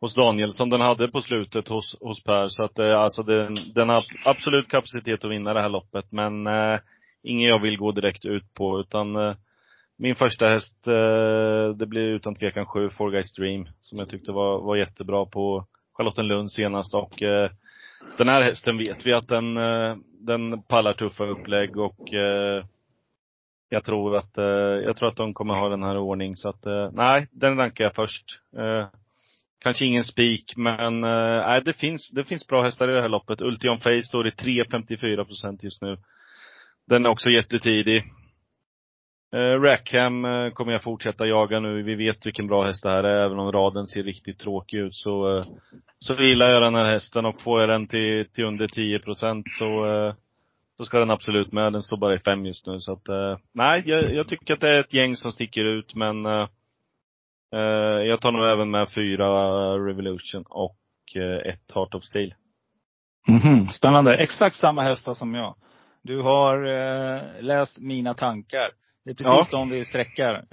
hos 0.00 0.14
Daniel 0.14 0.52
som 0.52 0.70
den 0.70 0.80
hade 0.80 1.08
på 1.08 1.20
slutet 1.20 1.68
hos, 1.68 1.96
hos 2.00 2.24
Per. 2.24 2.48
Så 2.48 2.64
att 2.64 2.78
eh, 2.78 2.98
alltså 2.98 3.22
den, 3.22 3.56
den 3.74 3.88
har 3.88 4.04
absolut 4.24 4.68
kapacitet 4.68 5.24
att 5.24 5.30
vinna 5.30 5.54
det 5.54 5.60
här 5.60 5.68
loppet. 5.68 6.12
Men 6.12 6.46
eh, 6.46 6.78
ingen 7.22 7.48
jag 7.48 7.62
vill 7.62 7.78
gå 7.78 7.92
direkt 7.92 8.24
ut 8.24 8.54
på 8.54 8.80
utan 8.80 9.16
eh, 9.16 9.36
min 9.98 10.14
första 10.14 10.48
häst, 10.48 10.84
det 11.78 11.86
blir 11.86 12.02
utan 12.02 12.34
tvekan 12.34 12.66
sju, 12.66 12.90
Four 12.90 13.10
Guys 13.10 13.34
Dream. 13.34 13.68
Som 13.80 13.98
jag 13.98 14.08
tyckte 14.08 14.32
var, 14.32 14.60
var 14.60 14.76
jättebra 14.76 15.26
på 15.26 15.66
Charlottenlund 15.96 16.52
senast 16.52 16.94
och 16.94 17.22
den 18.18 18.28
här 18.28 18.42
hästen 18.42 18.78
vet 18.78 19.06
vi 19.06 19.12
att 19.12 19.28
den, 19.28 19.56
eh, 19.56 19.96
den 20.20 20.62
pallar 20.62 20.92
tuffa 20.92 21.24
upplägg 21.24 21.76
och 21.76 22.14
eh, 22.14 22.64
jag 23.68 23.84
tror 23.84 24.16
att, 24.16 24.38
eh, 24.38 24.44
jag 24.84 24.96
tror 24.96 25.08
att 25.08 25.16
de 25.16 25.34
kommer 25.34 25.54
ha 25.54 25.68
den 25.68 25.82
här 25.82 25.94
i 25.94 25.98
ordning. 25.98 26.36
Så 26.36 26.48
att, 26.48 26.64
nej, 26.92 27.28
den 27.30 27.56
rankar 27.56 27.84
jag 27.84 27.94
först. 27.94 28.40
Kanske 29.66 29.84
ingen 29.84 30.04
spik, 30.04 30.56
men 30.56 31.04
eh, 31.04 31.46
nej, 31.46 31.62
det 31.64 31.72
finns, 31.72 32.10
det 32.10 32.24
finns 32.24 32.46
bra 32.46 32.62
hästar 32.62 32.88
i 32.88 32.92
det 32.94 33.00
här 33.00 33.08
loppet. 33.08 33.40
Ultion 33.40 33.78
Face 33.78 34.02
står 34.02 34.28
i 34.28 34.30
3,54 34.30 35.24
procent 35.24 35.62
just 35.62 35.82
nu. 35.82 35.96
Den 36.86 37.06
är 37.06 37.10
också 37.10 37.30
jättetidig. 37.30 38.04
Eh, 39.34 39.60
Rackham 39.60 40.24
eh, 40.24 40.50
kommer 40.50 40.72
jag 40.72 40.82
fortsätta 40.82 41.26
jaga 41.26 41.60
nu. 41.60 41.82
Vi 41.82 41.94
vet 41.94 42.26
vilken 42.26 42.46
bra 42.46 42.64
häst 42.64 42.82
det 42.82 42.90
här 42.90 43.04
är, 43.04 43.24
även 43.24 43.38
om 43.38 43.52
raden 43.52 43.86
ser 43.86 44.02
riktigt 44.02 44.38
tråkig 44.38 44.78
ut. 44.78 44.94
Så, 44.94 45.38
eh, 45.38 45.44
så 45.98 46.14
gillar 46.14 46.52
jag 46.52 46.62
den 46.62 46.74
här 46.74 46.84
hästen 46.84 47.26
och 47.26 47.40
får 47.40 47.60
jag 47.60 47.68
den 47.68 47.86
till, 47.86 48.26
till 48.32 48.44
under 48.44 48.68
10 48.68 48.98
procent 48.98 49.46
så, 49.58 49.86
eh, 49.86 50.14
så 50.76 50.84
ska 50.84 50.98
den 50.98 51.10
absolut 51.10 51.52
med. 51.52 51.72
Den 51.72 51.82
står 51.82 51.96
bara 51.96 52.14
i 52.14 52.18
fem 52.18 52.46
just 52.46 52.66
nu. 52.66 52.80
Så 52.80 52.92
att, 52.92 53.08
eh, 53.08 53.38
nej, 53.54 53.82
jag, 53.86 54.14
jag, 54.14 54.28
tycker 54.28 54.54
att 54.54 54.60
det 54.60 54.70
är 54.70 54.80
ett 54.80 54.94
gäng 54.94 55.16
som 55.16 55.32
sticker 55.32 55.64
ut 55.64 55.94
men 55.94 56.26
eh, 56.26 56.48
jag 58.06 58.20
tar 58.20 58.32
nog 58.32 58.46
även 58.46 58.70
med 58.70 58.90
fyra 58.90 59.28
Revolution 59.78 60.44
och 60.48 60.76
eh, 61.14 61.52
ett 61.52 61.72
Heart 61.74 61.94
of 61.94 62.04
Steel. 62.04 62.34
Mm 63.28 63.40
-hmm. 63.40 63.66
Spännande. 63.66 64.14
Exakt 64.14 64.56
samma 64.56 64.82
hästar 64.82 65.14
som 65.14 65.34
jag. 65.34 65.56
Du 66.02 66.22
har 66.22 66.64
eh, 66.66 67.22
läst 67.40 67.78
mina 67.78 68.14
tankar. 68.14 68.70
Det 69.04 69.10
är 69.10 69.14
precis 69.14 69.48
ja. 69.52 69.58
de 69.58 69.70
vi 69.70 69.84
sträckar. 69.84 70.44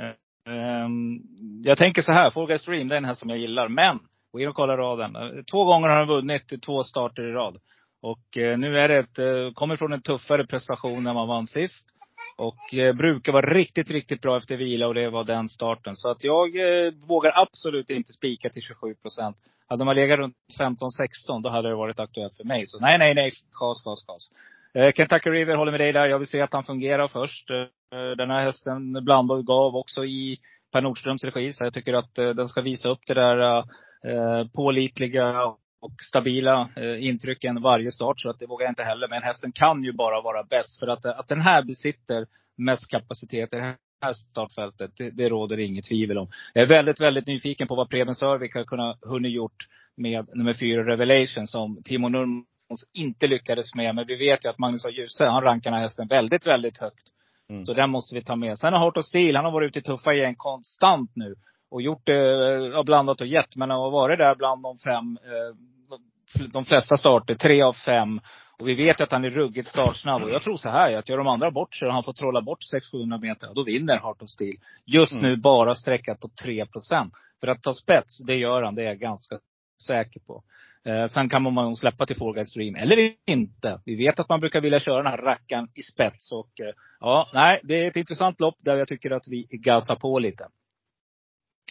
Um, 0.50 1.22
jag 1.64 1.78
tänker 1.78 2.02
så 2.02 2.12
här, 2.12 2.30
Four 2.30 2.48
Guys 2.48 2.66
Dream, 2.66 2.88
det 2.88 2.96
är 2.96 3.02
den 3.02 3.06
här 3.06 3.14
som 3.14 3.30
jag 3.30 3.40
gillar. 3.40 3.68
Men, 3.68 4.00
gå 4.32 4.40
in 4.40 4.48
och 4.48 4.56
kolla 4.56 4.78
raden. 4.78 5.14
Två 5.52 5.66
gånger 5.66 5.88
har 5.88 5.96
han 5.96 6.08
vunnit 6.08 6.64
två 6.66 6.84
starter 6.84 7.30
i 7.30 7.32
rad. 7.32 7.58
Och 8.02 8.38
uh, 8.38 8.58
nu 8.58 8.78
är 8.78 8.88
det 8.88 8.98
ett, 8.98 9.56
kommer 9.56 9.76
från 9.76 9.94
en 9.94 10.02
tuffare 10.02 10.48
prestation 10.48 11.08
än 11.08 11.16
man 11.16 11.28
vann 11.28 11.48
sist. 11.48 11.88
Och 12.36 12.74
eh, 12.74 12.94
brukar 12.94 13.32
vara 13.32 13.54
riktigt, 13.54 13.92
riktigt 13.92 14.22
bra 14.22 14.38
efter 14.38 14.56
vila 14.56 14.88
och 14.88 14.94
det 14.94 15.10
var 15.10 15.24
den 15.24 15.50
starten. 15.50 15.96
Så 15.96 16.10
att 16.10 16.24
jag 16.24 16.56
eh, 16.56 16.94
vågar 17.08 17.42
absolut 17.42 17.90
inte 17.90 18.14
spika 18.14 18.50
till 18.50 18.62
27 18.62 18.96
procent. 18.96 19.38
Hade 19.68 19.86
man 19.86 19.96
legat 19.96 20.20
runt 20.20 20.36
15-16 20.60 21.42
då 21.44 21.50
hade 21.50 21.70
det 21.70 21.76
varit 21.76 22.00
aktuellt 22.00 22.38
för 22.38 22.44
mig. 22.44 22.68
Så 22.68 22.80
nej, 22.80 22.98
nej, 22.98 23.14
nej. 23.14 23.32
Kas, 23.32 23.82
kas, 23.84 24.06
kas. 24.06 24.30
Eh, 24.74 24.92
Kentucky 24.92 25.30
River 25.30 25.56
håller 25.56 25.72
med 25.72 25.82
dig 25.82 25.92
där. 25.92 26.06
Jag 26.06 26.20
vill 26.20 26.28
se 26.28 26.42
att 26.42 26.54
han 26.54 26.64
fungerar 26.64 27.08
först. 27.08 27.50
Eh, 27.50 28.18
den 28.18 28.30
här 28.30 28.44
hästen 28.46 29.06
blandade 29.06 29.40
och 29.40 29.46
gav 29.46 29.76
också 29.76 30.06
i 30.06 30.38
Per 30.72 30.82
Nordströms 30.82 31.24
regi. 31.24 31.54
Så 31.54 31.64
jag 31.64 31.74
tycker 31.74 31.94
att 31.94 32.18
eh, 32.18 32.30
den 32.30 32.48
ska 32.48 32.62
visa 32.62 32.90
upp 32.90 33.02
det 33.08 33.14
där 33.14 33.38
eh, 33.38 33.64
eh 34.04 34.48
pålitliga 34.56 35.56
och 35.84 35.94
stabila 36.10 36.70
intrycken 37.00 37.62
varje 37.62 37.92
start. 37.92 38.22
Så 38.22 38.30
att 38.30 38.40
det 38.40 38.48
vågar 38.48 38.66
jag 38.66 38.72
inte 38.72 38.84
heller. 38.84 39.08
Men 39.08 39.24
hästen 39.24 39.52
kan 39.52 39.84
ju 39.84 39.94
bara 39.94 40.22
vara 40.22 40.44
bäst. 40.44 40.80
För 40.80 40.88
att, 40.88 41.06
att 41.06 41.28
den 41.28 41.42
här 41.42 41.64
besitter 41.64 42.28
mest 42.58 42.88
kapacitet 42.88 43.54
i 43.54 43.56
det 43.56 43.76
här 44.02 44.14
startfältet, 44.14 44.92
det, 44.98 45.10
det 45.10 45.30
råder 45.30 45.60
inget 45.60 45.86
tvivel 45.86 46.18
om. 46.18 46.28
Jag 46.54 46.64
är 46.64 46.68
väldigt, 46.68 47.02
väldigt 47.02 47.28
nyfiken 47.28 47.68
på 47.68 47.76
vad 47.76 47.90
Preben 47.90 48.16
Sörvik 48.16 48.56
har 48.56 48.64
kunnat 48.64 48.98
hunnit 49.02 49.32
gjort 49.32 49.68
med 49.98 50.28
nummer 50.34 50.54
fyra 50.54 50.84
Revelation 50.84 51.48
som 51.48 51.84
Timo 51.84 52.10
Nurmos 52.10 52.86
inte 52.94 53.28
lyckades 53.28 53.76
med. 53.76 53.96
Men 53.96 54.06
vi 54.08 54.16
vet 54.16 54.46
ju 54.46 54.50
att 54.50 54.60
Magnus 54.60 54.86
A. 54.86 54.90
Djuse, 54.90 55.26
han 55.26 55.44
rankar 55.44 55.72
den 55.72 55.80
här 55.80 55.86
hästen 55.88 56.08
väldigt, 56.08 56.48
väldigt 56.48 56.78
högt. 56.78 57.10
Mm. 57.50 57.66
Så 57.66 57.74
den 57.74 57.90
måste 57.90 58.16
vi 58.16 58.24
ta 58.24 58.36
med. 58.36 58.60
Sen 58.60 58.74
har 58.74 58.80
Heart 58.80 58.98
of 58.98 59.06
Steel, 59.06 59.36
han 59.36 59.46
har 59.46 59.52
varit 59.52 59.68
ute 59.68 59.80
i 59.80 59.82
tuffa 59.82 60.14
gäng 60.14 60.36
konstant 60.36 61.12
nu. 61.16 61.36
Och 61.74 61.82
gjort 61.82 62.10
eh, 62.10 62.84
blandat 62.84 63.22
och 63.22 63.28
gett. 63.28 63.56
Men 63.56 63.70
han 63.70 63.80
har 63.80 63.92
varit 63.92 64.18
där 64.18 64.36
bland 64.36 64.64
de 64.64 64.78
fem, 64.78 65.18
eh, 65.24 66.48
de 66.54 66.66
flesta 66.66 66.98
starter. 66.98 67.34
Tre 67.34 67.62
av 67.62 67.74
fem. 67.74 68.20
Och 68.60 68.68
vi 68.68 68.74
vet 68.74 69.02
att 69.02 69.12
han 69.12 69.26
är 69.26 69.30
ruggigt 69.30 69.68
startsnabb. 69.68 70.24
Och 70.24 70.30
jag 70.30 70.42
tror 70.42 70.58
så 70.58 70.70
här, 70.70 70.98
att 70.98 71.10
gör 71.10 71.18
de 71.18 71.28
andra 71.28 71.52
bort 71.52 71.76
sig 71.76 71.88
och 71.88 71.94
han 71.94 72.04
får 72.04 72.14
trolla 72.14 72.42
bort 72.42 72.60
600-700 72.94 73.22
meter, 73.22 73.50
då 73.56 73.64
vinner 73.64 74.00
Heart 74.00 74.22
of 74.22 74.30
Steel. 74.30 74.56
Just 74.86 75.12
mm. 75.12 75.24
nu 75.24 75.36
bara 75.36 75.76
sträckat 75.76 76.20
på 76.20 76.30
3 76.44 76.66
procent. 76.66 77.14
För 77.42 77.48
att 77.48 77.64
ta 77.64 77.74
spets, 77.74 78.18
det 78.18 78.36
gör 78.36 78.62
han. 78.64 78.76
Det 78.76 78.82
är 78.82 78.86
jag 78.86 79.00
ganska 79.00 79.40
säker 79.88 80.20
på. 80.20 80.44
Eh, 80.86 81.06
sen 81.06 81.30
kan 81.30 81.54
man 81.54 81.76
släppa 81.76 82.06
till 82.06 82.16
Fall 82.16 82.34
Guys 82.34 82.54
Dream, 82.54 82.76
eller 82.76 83.12
inte. 83.26 83.82
Vi 83.86 83.96
vet 83.96 84.20
att 84.20 84.30
man 84.30 84.40
brukar 84.40 84.62
vilja 84.62 84.80
köra 84.80 84.98
den 84.98 85.12
här 85.12 85.18
rackaren 85.18 85.68
i 85.74 85.82
spets. 85.84 86.32
Och 86.32 86.60
eh, 86.60 86.74
ja, 87.00 87.28
nej, 87.34 87.60
det 87.64 87.84
är 87.84 87.88
ett 87.88 87.96
intressant 87.96 88.40
lopp 88.40 88.56
där 88.60 88.78
jag 88.78 88.88
tycker 88.88 89.12
att 89.12 89.28
vi 89.28 89.48
gasar 89.52 89.96
på 89.96 90.20
lite. 90.20 90.44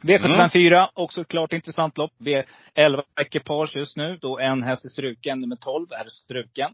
V754, 0.03 0.75
mm. 0.75 0.89
också 0.95 1.21
ett 1.21 1.29
klart 1.29 1.53
intressant 1.53 1.99
lopp. 1.99 2.13
V11 2.19 3.03
ekipage 3.21 3.77
just 3.77 3.97
nu. 3.97 4.19
Då 4.21 4.39
en 4.39 4.63
häst 4.63 4.85
är 4.85 4.89
struken, 4.89 5.41
nummer 5.41 5.57
12 5.57 5.87
är 5.91 6.09
struken. 6.09 6.71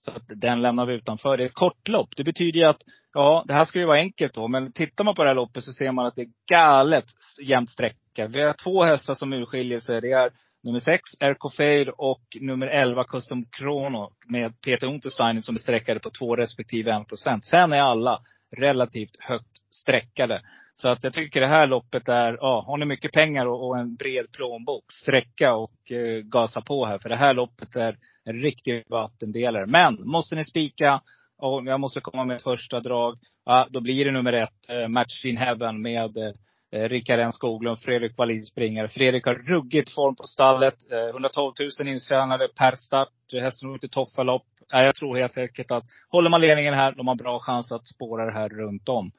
Så 0.00 0.10
att 0.10 0.22
den 0.28 0.62
lämnar 0.62 0.86
vi 0.86 0.94
utanför. 0.94 1.36
Det 1.36 1.42
är 1.42 1.46
ett 1.46 1.54
kort 1.54 1.88
lopp. 1.88 2.16
Det 2.16 2.24
betyder 2.24 2.60
ju 2.60 2.66
att, 2.66 2.82
ja, 3.12 3.44
det 3.46 3.54
här 3.54 3.64
ska 3.64 3.78
ju 3.78 3.84
vara 3.84 3.98
enkelt 3.98 4.34
då. 4.34 4.48
Men 4.48 4.72
tittar 4.72 5.04
man 5.04 5.14
på 5.14 5.22
det 5.22 5.30
här 5.30 5.34
loppet 5.34 5.64
så 5.64 5.72
ser 5.72 5.92
man 5.92 6.06
att 6.06 6.14
det 6.14 6.22
är 6.22 6.30
galet 6.50 7.06
jämnt 7.42 7.70
sträcka. 7.70 8.26
Vi 8.26 8.42
har 8.42 8.52
två 8.52 8.84
hästar 8.84 9.14
som 9.14 9.32
urskiljer 9.32 9.80
sig. 9.80 10.00
Det 10.00 10.12
är 10.12 10.30
Nummer 10.62 10.80
6, 10.80 11.00
RK 11.20 11.56
Fair 11.56 12.00
och 12.00 12.22
nummer 12.40 12.66
11, 12.66 13.04
Custom 13.04 13.44
Chrono 13.58 14.10
med 14.26 14.60
Peter 14.60 14.86
Untersteiner 14.86 15.40
som 15.40 15.54
är 15.54 15.58
sträckade 15.58 16.00
på 16.00 16.10
2 16.10 16.36
respektive 16.36 16.96
1 17.00 17.08
procent. 17.08 17.46
Sen 17.46 17.72
är 17.72 17.78
alla 17.78 18.20
relativt 18.56 19.16
högt 19.18 19.74
sträckade. 19.74 20.42
Så 20.80 20.88
att 20.88 21.04
jag 21.04 21.12
tycker 21.12 21.40
det 21.40 21.46
här 21.46 21.66
loppet 21.66 22.08
är, 22.08 22.38
ja, 22.40 22.64
har 22.66 22.76
ni 22.76 22.86
mycket 22.86 23.12
pengar 23.12 23.46
och, 23.46 23.68
och 23.68 23.78
en 23.78 23.94
bred 23.94 24.32
plånbok, 24.32 24.92
sträcka 24.92 25.54
och 25.54 25.92
eh, 25.92 26.22
gasa 26.22 26.60
på 26.60 26.86
här. 26.86 26.98
För 26.98 27.08
det 27.08 27.16
här 27.16 27.34
loppet 27.34 27.76
är 27.76 27.96
en 28.24 28.42
riktig 28.42 28.84
vattendelare. 28.88 29.66
Men 29.66 30.08
måste 30.08 30.34
ni 30.34 30.44
spika, 30.44 31.00
och 31.38 31.66
jag 31.66 31.80
måste 31.80 32.00
komma 32.00 32.24
med 32.24 32.36
ett 32.36 32.42
första 32.42 32.80
drag, 32.80 33.18
ja, 33.44 33.66
då 33.70 33.80
blir 33.80 34.04
det 34.04 34.10
nummer 34.10 34.32
ett, 34.32 34.68
eh, 34.68 34.88
Match 34.88 35.24
in 35.24 35.36
Heaven 35.36 35.82
med 35.82 36.16
eh, 36.16 36.88
Rickard 36.88 37.20
N 37.20 37.32
Skoglund, 37.32 37.78
Fredrik 37.78 38.18
Wallin 38.18 38.44
springare. 38.44 38.88
Fredrik 38.88 39.26
har 39.26 39.34
ruggigt 39.34 39.94
form 39.94 40.16
på 40.16 40.24
stallet. 40.24 40.92
Eh, 40.92 41.08
112 41.08 41.52
000 41.80 41.88
intjänade 41.88 42.48
per 42.48 42.76
start. 42.76 43.08
Hästen 43.32 43.68
har 43.68 43.74
åkt 43.74 43.84
i 43.84 43.88
toffalopp. 43.88 44.46
Jag 44.68 44.94
tror 44.94 45.16
helt 45.16 45.38
enkelt 45.38 45.70
att 45.70 45.84
håller 46.08 46.30
man 46.30 46.40
ledningen 46.40 46.74
här, 46.74 46.92
de 46.92 47.08
har 47.08 47.14
bra 47.14 47.40
chans 47.40 47.72
att 47.72 47.86
spåra 47.86 48.26
det 48.26 48.32
här 48.32 48.48
runt 48.48 48.88
om. 48.88 49.12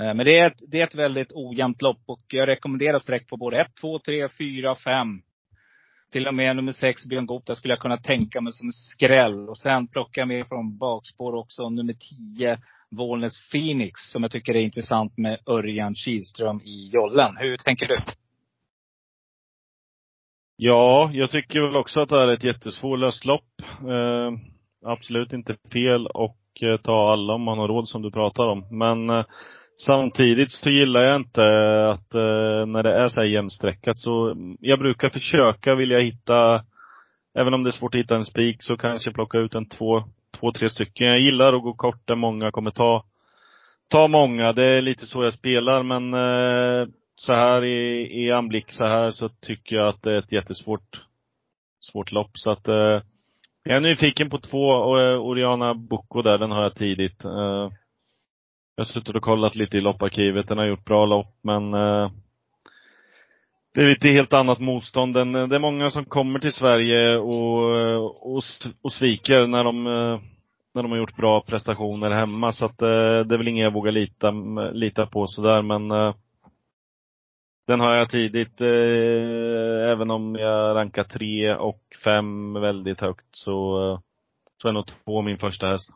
Eh, 0.00 0.14
men 0.14 0.18
det 0.18 0.38
är, 0.38 0.46
ett, 0.46 0.62
det 0.70 0.80
är 0.80 0.84
ett 0.84 0.94
väldigt 0.94 1.32
ojämnt 1.34 1.82
lopp 1.82 2.02
och 2.06 2.22
jag 2.28 2.48
rekommenderar 2.48 2.98
sträck 2.98 3.28
på 3.28 3.36
både 3.36 3.60
1, 3.60 3.68
2, 3.80 3.98
3, 3.98 4.28
4, 4.28 4.74
5. 4.74 5.08
Till 6.12 6.26
och 6.26 6.34
med 6.34 6.56
nummer 6.56 6.72
6, 6.72 7.06
Björn 7.06 7.26
Goop, 7.26 7.56
skulle 7.56 7.72
jag 7.72 7.80
kunna 7.80 7.96
tänka 7.96 8.40
mig 8.40 8.52
som 8.52 8.68
en 8.68 8.72
skräll. 8.72 9.48
Och 9.48 9.58
sen 9.58 9.88
plockar 9.88 10.22
jag 10.22 10.28
med 10.28 10.48
från 10.48 10.78
bakspår 10.78 11.34
också 11.34 11.68
nummer 11.68 11.94
10, 12.38 12.58
Vålnäs 12.90 13.50
Phoenix 13.50 14.00
som 14.12 14.22
jag 14.22 14.32
tycker 14.32 14.56
är 14.56 14.60
intressant 14.60 15.18
med 15.18 15.38
Örjan 15.46 15.94
Kihlström 15.94 16.60
i 16.64 16.90
jollen. 16.92 17.36
Hur 17.36 17.56
tänker 17.56 17.88
du? 17.88 17.96
Ja, 20.56 21.10
jag 21.12 21.30
tycker 21.30 21.60
väl 21.60 21.76
också 21.76 22.00
att 22.00 22.08
det 22.08 22.18
här 22.18 22.28
är 22.28 22.32
ett 22.32 22.44
jättesvårlöst 22.44 23.24
lopp. 23.24 23.62
Eh, 23.80 24.32
absolut 24.86 25.32
inte 25.32 25.56
fel 25.72 26.06
och 26.06 26.38
eh, 26.62 26.80
ta 26.80 27.12
alla 27.12 27.34
om 27.34 27.42
man 27.42 27.58
har 27.58 27.68
råd 27.68 27.88
som 27.88 28.02
du 28.02 28.10
pratar 28.10 28.44
om. 28.44 28.66
Men 28.70 29.10
eh, 29.10 29.24
samtidigt 29.76 30.50
så 30.50 30.70
gillar 30.70 31.00
jag 31.00 31.16
inte 31.16 31.42
att 31.90 32.14
eh, 32.14 32.66
när 32.66 32.82
det 32.82 32.94
är 32.94 33.08
så 33.08 33.20
här 33.20 33.26
jämnsträckat 33.26 33.98
så, 33.98 34.36
jag 34.60 34.78
brukar 34.78 35.10
försöka 35.10 35.74
vilja 35.74 35.98
hitta, 35.98 36.64
även 37.38 37.54
om 37.54 37.62
det 37.62 37.70
är 37.70 37.72
svårt 37.72 37.94
att 37.94 37.98
hitta 38.00 38.16
en 38.16 38.24
spik, 38.24 38.56
så 38.62 38.76
kanske 38.76 39.12
plocka 39.12 39.38
ut 39.38 39.54
en 39.54 39.68
två, 39.68 40.04
två, 40.40 40.52
tre 40.52 40.70
stycken. 40.70 41.06
Jag 41.06 41.20
gillar 41.20 41.54
att 41.54 41.62
gå 41.62 41.72
kort 41.74 42.02
där 42.04 42.16
många 42.16 42.50
kommer 42.50 42.70
ta, 42.70 43.04
ta 43.88 44.08
många. 44.08 44.52
Det 44.52 44.64
är 44.64 44.82
lite 44.82 45.06
så 45.06 45.24
jag 45.24 45.32
spelar 45.32 45.82
men 45.82 46.14
eh, 46.14 46.88
så 47.16 47.34
här 47.34 47.64
i, 47.64 48.08
i 48.24 48.32
anblick 48.32 48.72
så 48.72 48.86
här 48.86 49.10
så 49.10 49.28
tycker 49.28 49.76
jag 49.76 49.88
att 49.88 50.02
det 50.02 50.12
är 50.12 50.18
ett 50.18 50.32
jättesvårt 50.32 51.02
svårt 51.80 52.12
lopp. 52.12 52.30
Så 52.34 52.50
att 52.50 52.68
eh, 52.68 53.02
jag 53.64 53.76
är 53.76 53.80
nyfiken 53.80 54.30
på 54.30 54.38
två, 54.38 54.68
och, 54.68 55.00
eh, 55.00 55.20
Oriana 55.20 55.74
Bocco 55.74 56.22
där, 56.22 56.38
den 56.38 56.50
har 56.50 56.62
jag 56.62 56.74
tidigt. 56.74 57.24
Eh, 57.24 57.70
jag 58.76 58.84
har 58.84 58.86
suttit 58.86 59.16
och 59.16 59.22
kollat 59.22 59.56
lite 59.56 59.76
i 59.76 59.80
lopparkivet. 59.80 60.48
Den 60.48 60.58
har 60.58 60.64
gjort 60.64 60.84
bra 60.84 61.06
lopp, 61.06 61.38
men 61.42 61.74
eh, 61.74 62.10
det 63.74 63.80
är 63.80 63.88
lite 63.88 64.08
helt 64.08 64.32
annat 64.32 64.60
motstånd. 64.60 65.14
Den, 65.14 65.34
eh, 65.34 65.48
det 65.48 65.56
är 65.56 65.60
många 65.60 65.90
som 65.90 66.04
kommer 66.04 66.38
till 66.38 66.52
Sverige 66.52 67.16
och, 67.16 67.80
eh, 67.80 67.96
och, 67.96 68.42
och 68.82 68.92
sviker 68.92 69.46
när 69.46 69.64
de, 69.64 69.86
eh, 69.86 70.20
när 70.74 70.82
de 70.82 70.90
har 70.90 70.98
gjort 70.98 71.16
bra 71.16 71.40
prestationer 71.40 72.10
hemma. 72.10 72.52
Så 72.52 72.64
att 72.64 72.82
eh, 72.82 72.88
det 72.88 73.34
är 73.34 73.38
väl 73.38 73.48
inget 73.48 73.64
jag 73.64 73.72
vågar 73.72 73.92
lita, 73.92 74.30
lita 74.72 75.06
på 75.06 75.26
sådär, 75.26 75.62
men 75.62 75.90
eh, 75.90 76.14
den 77.66 77.80
har 77.80 77.94
jag 77.94 78.10
tidigt, 78.10 78.60
eh, 78.60 79.90
även 79.92 80.10
om 80.10 80.34
jag 80.34 80.76
rankar 80.76 81.04
tre 81.04 81.54
och 81.54 81.82
fem 82.04 82.52
väldigt 82.52 83.00
högt, 83.00 83.26
så, 83.30 84.02
så 84.62 84.68
är 84.68 84.72
nog 84.72 84.86
två 84.86 85.22
min 85.22 85.38
första 85.38 85.66
häst. 85.66 85.90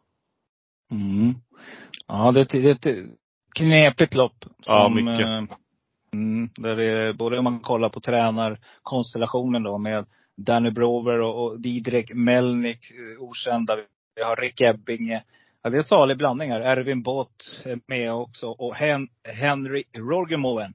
Mm. 0.91 1.35
Ja, 2.11 2.33
det, 2.33 2.45
det, 2.45 2.59
är 2.65 2.71
ett 2.89 3.07
knepigt 3.55 4.15
lopp. 4.15 4.35
Som, 4.43 4.55
Ja, 4.67 4.89
mycket. 4.89 5.27
eh, 5.27 5.43
Mm, 6.13 6.49
där 6.59 6.77
det 6.77 7.15
både 7.15 7.39
om 7.39 7.45
man 7.45 7.61
kollar 7.61 7.89
på 7.89 8.01
tränarkonstellationen 8.01 9.63
då 9.63 9.79
med 9.79 10.07
Danny 10.37 10.71
Brover 10.71 11.21
och, 11.21 11.45
och 11.45 11.61
Didrik 11.61 12.15
Melnik, 12.15 12.79
eh, 12.91 13.23
okända. 13.23 13.77
Vi 14.17 14.23
har 14.23 14.37
Rick 14.37 14.61
Ebbinge. 14.61 15.23
Ja, 15.63 15.71
det 15.71 15.79
är 15.79 15.83
salig 15.83 16.17
blandning 16.19 16.51
här. 16.51 16.61
Erwin 16.61 17.03
Bott 17.03 17.61
är 17.65 17.81
med 17.87 18.13
också. 18.13 18.47
Och 18.51 18.75
Hen, 18.75 19.09
Henry 19.29 19.83
Rogemoen. 19.97 20.73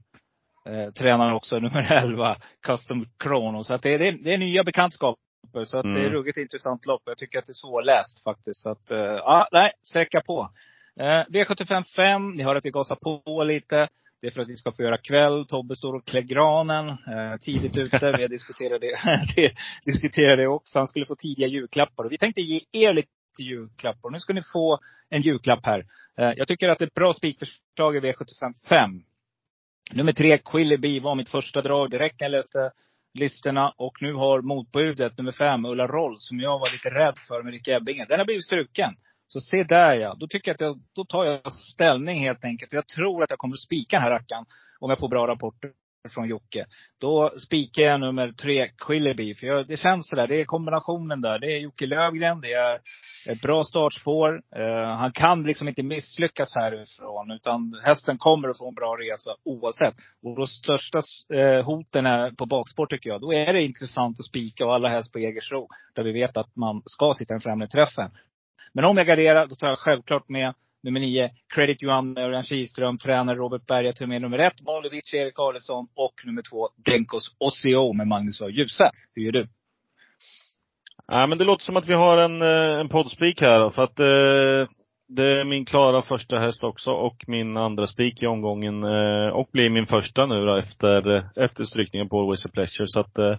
Eh, 0.68 0.90
tränar 0.92 1.32
också 1.34 1.58
nummer 1.58 1.92
11, 1.92 2.36
Custom 2.66 3.06
Chrono. 3.22 3.64
Så 3.64 3.74
att 3.74 3.82
det, 3.82 3.94
är- 3.94 3.98
det, 3.98 4.10
det 4.10 4.32
är 4.34 4.38
nya 4.38 4.64
bekantskaper. 4.64 5.64
Så 5.64 5.78
att 5.78 5.82
det 5.82 5.88
är 5.90 5.96
Mm. 5.98 6.12
ruggigt 6.12 6.38
intressant 6.38 6.86
lopp. 6.86 7.02
Jag 7.04 7.18
tycker 7.18 7.38
att 7.38 7.46
det 7.46 7.50
är 7.50 7.54
så 7.54 7.80
läst 7.80 8.22
faktiskt. 8.24 8.60
Så 8.62 8.70
att, 8.70 8.90
eh, 8.90 8.98
ja, 8.98 9.48
nej, 9.52 9.70
sträcka 9.82 10.20
på. 10.20 10.50
Eh, 11.00 11.24
V75 11.28 11.84
5, 11.96 12.32
ni 12.32 12.42
hör 12.42 12.56
att 12.56 12.64
vi 12.66 12.70
gasar 12.70 12.96
på 12.96 13.42
lite. 13.44 13.88
Det 14.20 14.26
är 14.26 14.30
för 14.30 14.40
att 14.40 14.48
vi 14.48 14.56
ska 14.56 14.72
få 14.72 14.82
göra 14.82 14.98
kväll. 14.98 15.46
Tobbe 15.46 15.76
står 15.76 15.94
och 15.94 16.06
klär 16.06 16.20
granen 16.20 16.88
eh, 16.88 17.36
tidigt 17.40 17.76
ute. 17.76 18.12
Vi 18.16 18.22
har 18.22 18.28
diskuterat 18.28 18.80
det, 18.80 18.96
det, 20.16 20.36
det 20.36 20.46
också. 20.46 20.78
Han 20.78 20.88
skulle 20.88 21.06
få 21.06 21.16
tidiga 21.16 21.46
julklappar. 21.46 22.04
Och 22.04 22.12
vi 22.12 22.18
tänkte 22.18 22.40
ge 22.40 22.60
er 22.72 22.92
lite 22.92 23.08
julklappar. 23.38 24.10
Nu 24.10 24.20
ska 24.20 24.32
ni 24.32 24.42
få 24.52 24.78
en 25.10 25.22
julklapp 25.22 25.66
här. 25.66 25.86
Eh, 26.18 26.32
jag 26.36 26.48
tycker 26.48 26.68
att 26.68 26.78
det 26.78 26.84
är 26.84 26.86
ett 26.86 26.94
bra 26.94 27.12
spikförslag 27.12 27.96
i 27.96 28.00
V75 28.00 28.52
5. 28.68 29.02
Nummer 29.92 30.12
tre, 30.12 30.38
Quilleby, 30.38 31.00
var 31.00 31.14
mitt 31.14 31.28
första 31.28 31.62
drag 31.62 31.90
direkt 31.90 32.20
när 32.20 32.24
jag 32.24 32.32
läste 32.32 32.70
listorna. 33.14 33.74
Och 33.76 34.02
nu 34.02 34.12
har 34.12 34.40
motbudet, 34.40 35.18
nummer 35.18 35.32
fem, 35.32 35.64
Ulla 35.64 35.86
Roll, 35.86 36.18
som 36.18 36.40
jag 36.40 36.58
var 36.58 36.72
lite 36.72 36.88
rädd 36.88 37.14
för 37.28 37.42
med 37.42 37.52
Rick 37.52 37.68
Ebbinge. 37.68 38.06
Den 38.08 38.18
har 38.18 38.24
blivit 38.24 38.44
struken. 38.44 38.90
Så 39.26 39.40
se 39.40 39.64
där 39.64 39.94
ja. 39.94 40.16
Då 40.20 40.26
tycker 40.26 40.50
jag 40.50 40.54
att 40.54 40.60
jag, 40.60 40.76
då 40.94 41.04
tar 41.04 41.24
jag 41.24 41.52
ställning 41.52 42.20
helt 42.20 42.44
enkelt. 42.44 42.72
Jag 42.72 42.88
tror 42.88 43.22
att 43.22 43.30
jag 43.30 43.38
kommer 43.38 43.54
att 43.54 43.60
spika 43.60 43.96
den 43.96 44.02
här 44.02 44.10
rackaren. 44.10 44.44
Om 44.80 44.90
jag 44.90 44.98
får 44.98 45.08
bra 45.08 45.26
rapporter 45.26 45.70
från 46.08 46.28
Jocke. 46.28 46.66
Då 47.00 47.32
spikar 47.38 47.82
jag 47.82 48.00
nummer 48.00 48.32
tre, 48.32 48.68
Quilleby. 48.78 49.34
För 49.34 49.46
jag, 49.46 49.66
det 49.66 49.76
känns 49.76 50.08
sådär, 50.08 50.26
det 50.26 50.40
är 50.40 50.44
kombinationen 50.44 51.20
där. 51.20 51.38
Det 51.38 51.46
är 51.46 51.58
Jocke 51.58 51.86
Lövgren, 51.86 52.40
det 52.40 52.52
är 52.52 52.80
ett 53.26 53.40
bra 53.40 53.64
startspår. 53.64 54.42
Eh, 54.56 54.88
han 54.88 55.12
kan 55.12 55.42
liksom 55.42 55.68
inte 55.68 55.82
misslyckas 55.82 56.54
härifrån. 56.54 57.30
Utan 57.30 57.80
hästen 57.84 58.18
kommer 58.18 58.48
att 58.48 58.58
få 58.58 58.68
en 58.68 58.74
bra 58.74 58.96
resa 58.96 59.30
oavsett. 59.44 59.94
Och 60.22 60.36
de 60.36 60.46
största 60.46 61.02
eh, 61.34 61.64
hoten 61.64 62.06
är 62.06 62.30
på 62.30 62.46
bakspår 62.46 62.86
tycker 62.86 63.10
jag. 63.10 63.20
Då 63.20 63.32
är 63.32 63.52
det 63.52 63.62
intressant 63.62 64.20
att 64.20 64.26
spika 64.26 64.66
och 64.66 64.74
alla 64.74 64.88
häst 64.88 65.12
på 65.12 65.18
Jägersro. 65.18 65.68
Där 65.94 66.02
vi 66.02 66.12
vet 66.12 66.36
att 66.36 66.56
man 66.56 66.82
ska 66.84 67.14
sitta 67.14 67.34
i 67.34 67.34
den 67.34 67.40
främre 67.40 67.68
träffen. 67.68 68.10
Men 68.72 68.84
om 68.84 68.96
jag 68.96 69.06
garderar, 69.06 69.46
då 69.46 69.54
tar 69.54 69.68
jag 69.68 69.78
självklart 69.78 70.28
med 70.28 70.54
nummer 70.82 71.00
nio, 71.00 71.30
Credit 71.54 71.82
Johan 71.82 72.08
eh, 72.08 72.14
med 72.14 72.24
Örjan 72.24 72.44
Kihlström, 72.44 72.98
tränare 72.98 73.36
Robert 73.36 73.66
Berga 73.66 73.92
tar 73.92 74.06
med 74.06 74.22
nummer 74.22 74.38
ett, 74.38 74.62
Malovic, 74.62 75.14
Erik 75.14 75.34
Karlsson 75.34 75.88
och 75.94 76.14
nummer 76.24 76.42
två, 76.42 76.68
Denkos 76.76 77.36
Ossio 77.38 77.92
med 77.92 78.06
Magnus 78.06 78.40
och 78.40 78.50
Ljuse. 78.50 78.90
Hur 79.14 79.22
gör 79.22 79.32
du? 79.32 79.48
Ja, 81.06 81.26
men 81.26 81.38
det 81.38 81.44
låter 81.44 81.64
som 81.64 81.76
att 81.76 81.88
vi 81.88 81.94
har 81.94 82.18
en, 82.18 82.42
eh, 82.42 82.80
en 82.80 82.88
poddspik 82.88 83.40
här 83.40 83.70
för 83.70 83.82
att 83.82 83.98
eh, 83.98 84.72
det 85.08 85.40
är 85.40 85.44
min 85.44 85.64
klara 85.64 86.02
första 86.02 86.38
häst 86.38 86.64
också 86.64 86.90
och 86.90 87.24
min 87.26 87.56
andra 87.56 87.86
spik 87.86 88.22
i 88.22 88.26
omgången 88.26 88.84
eh, 88.84 89.28
och 89.28 89.48
blir 89.52 89.70
min 89.70 89.86
första 89.86 90.26
nu 90.26 90.46
då 90.46 90.56
efter, 90.56 91.16
eh, 91.16 91.24
efter 91.36 91.64
strykningen 91.64 92.08
på 92.08 92.20
Always 92.20 92.46
a 92.46 92.48
Pleasure. 92.52 92.88
Så 92.88 93.00
att 93.00 93.18
eh, 93.18 93.36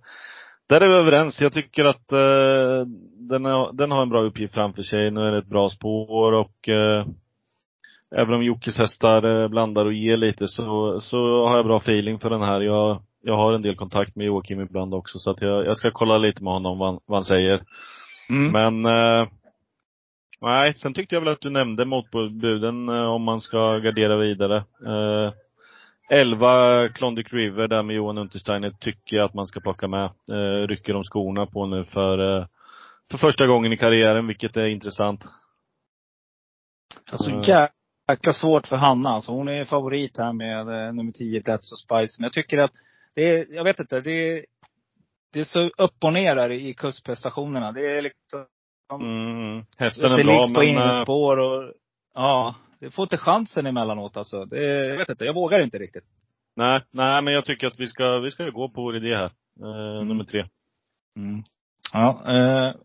där 0.69 0.82
är 0.82 0.88
vi 0.88 0.93
överens. 0.93 1.41
Jag 1.41 1.53
tycker 1.53 1.86
att 1.86 2.12
eh, 2.12 2.86
den, 3.30 3.45
har, 3.45 3.73
den 3.73 3.91
har 3.91 4.01
en 4.01 4.10
bra 4.10 4.21
uppgift 4.21 4.53
framför 4.53 4.82
sig. 4.82 5.12
Nu 5.12 5.21
är 5.21 5.32
det 5.32 5.38
ett 5.38 5.47
bra 5.49 5.69
spår 5.69 6.34
och 6.34 6.69
eh, 6.69 7.06
även 8.15 8.34
om 8.34 8.43
Jockes 8.43 8.77
hästar 8.77 9.41
eh, 9.43 9.47
blandar 9.47 9.86
och 9.86 9.93
ger 9.93 10.17
lite 10.17 10.47
så, 10.47 10.99
så 11.01 11.47
har 11.47 11.58
jag 11.58 11.65
bra 11.65 11.77
feeling 11.77 12.19
för 12.19 12.30
den 12.30 12.41
här. 12.41 12.62
Jag, 12.62 13.01
jag 13.23 13.38
har 13.38 13.53
en 13.53 13.62
del 13.62 13.75
kontakt 13.75 14.15
med 14.15 14.25
Joakim 14.27 14.62
ibland 14.62 14.93
också 14.93 15.19
så 15.19 15.32
att 15.32 15.41
jag, 15.41 15.65
jag 15.65 15.77
ska 15.77 15.91
kolla 15.91 16.17
lite 16.17 16.43
med 16.43 16.53
honom 16.53 16.80
vad, 16.80 16.89
han- 16.89 16.99
vad 17.06 17.17
han 17.17 17.23
säger. 17.25 17.62
Mm. 18.30 18.51
Men 18.51 18.86
eh, 19.21 19.27
Nej, 20.41 20.73
sen 20.73 20.93
tyckte 20.93 21.15
jag 21.15 21.21
väl 21.21 21.34
att 21.34 21.41
du 21.41 21.49
nämnde 21.49 21.86
motbuden 21.86 22.89
eh, 22.89 23.03
om 23.06 23.23
man 23.23 23.41
ska 23.41 23.77
gardera 23.77 24.17
vidare. 24.17 24.58
Eh, 24.58 25.34
11 26.09 26.89
Klondike 26.89 27.35
River 27.35 27.67
där 27.67 27.83
med 27.83 27.95
Johan 27.95 28.17
Untersteiner 28.17 28.71
tycker 28.79 29.17
jag 29.17 29.25
att 29.25 29.33
man 29.33 29.47
ska 29.47 29.59
plocka 29.59 29.87
med. 29.87 30.05
Eh, 30.05 30.67
rycker 30.67 30.93
de 30.93 31.03
skorna 31.03 31.45
på 31.45 31.65
nu 31.65 31.85
för, 31.85 32.39
eh, 32.39 32.45
för 33.11 33.17
första 33.17 33.47
gången 33.47 33.73
i 33.73 33.77
karriären, 33.77 34.27
vilket 34.27 34.57
är 34.57 34.65
intressant. 34.65 35.25
Alltså 37.11 37.29
Mm. 37.29 37.69
jäkla 38.09 38.33
svårt 38.33 38.67
för 38.67 38.75
Hanna. 38.75 39.09
Alltså, 39.09 39.31
hon 39.31 39.47
är 39.47 39.65
favorit 39.65 40.17
här 40.17 40.33
med 40.33 40.59
eh, 40.59 40.93
nummer 40.93 41.11
10, 41.11 41.41
That's 41.41 41.71
och 41.71 41.79
Spice. 41.79 42.15
Men 42.21 42.23
jag 42.23 42.33
tycker 42.33 42.57
att 42.57 42.71
det 43.15 43.29
är, 43.29 43.45
jag 43.49 43.63
vet 43.63 43.79
inte, 43.79 44.01
det 44.01 44.11
är, 44.11 44.45
det 45.33 45.39
är 45.39 45.43
så 45.43 45.69
upp 45.77 46.03
och 46.03 46.13
ner 46.13 46.35
där 46.35 46.51
i 46.51 46.73
kustprestationerna. 46.73 47.71
Det 47.71 47.97
är 47.97 48.01
liksom 48.01 48.45
Mm, 48.93 49.65
hästen 49.77 50.11
är 50.11 50.17
det 50.17 50.23
bra 50.23 50.45
på 50.45 50.51
men 50.51 50.63
eh, 50.63 50.69
innerspår 50.69 51.37
och 51.39 51.73
ja. 52.13 52.55
Det 52.79 52.91
får 52.91 53.03
inte 53.03 53.17
chansen 53.17 53.65
emellanåt 53.65 54.17
alltså. 54.17 54.45
Det, 54.45 54.65
jag 54.87 54.97
vet 54.97 55.09
inte, 55.09 55.25
jag 55.25 55.33
vågar 55.33 55.59
inte 55.59 55.77
riktigt. 55.77 56.03
nej, 56.55 56.81
nej 56.91 57.21
men 57.21 57.33
jag 57.33 57.45
tycker 57.45 57.67
att 57.67 57.79
vi 57.79 57.87
ska, 57.87 58.19
vi 58.19 58.31
ska 58.31 58.49
gå 58.49 58.69
på 58.69 58.81
vår 58.81 58.97
idé 58.97 59.15
här. 59.15 59.31
Eh, 59.59 60.05
Nummer 60.05 60.23
tre. 60.23 60.45
Mm. 61.15 61.43
Ja, 61.93 62.23
eh, 62.27 62.75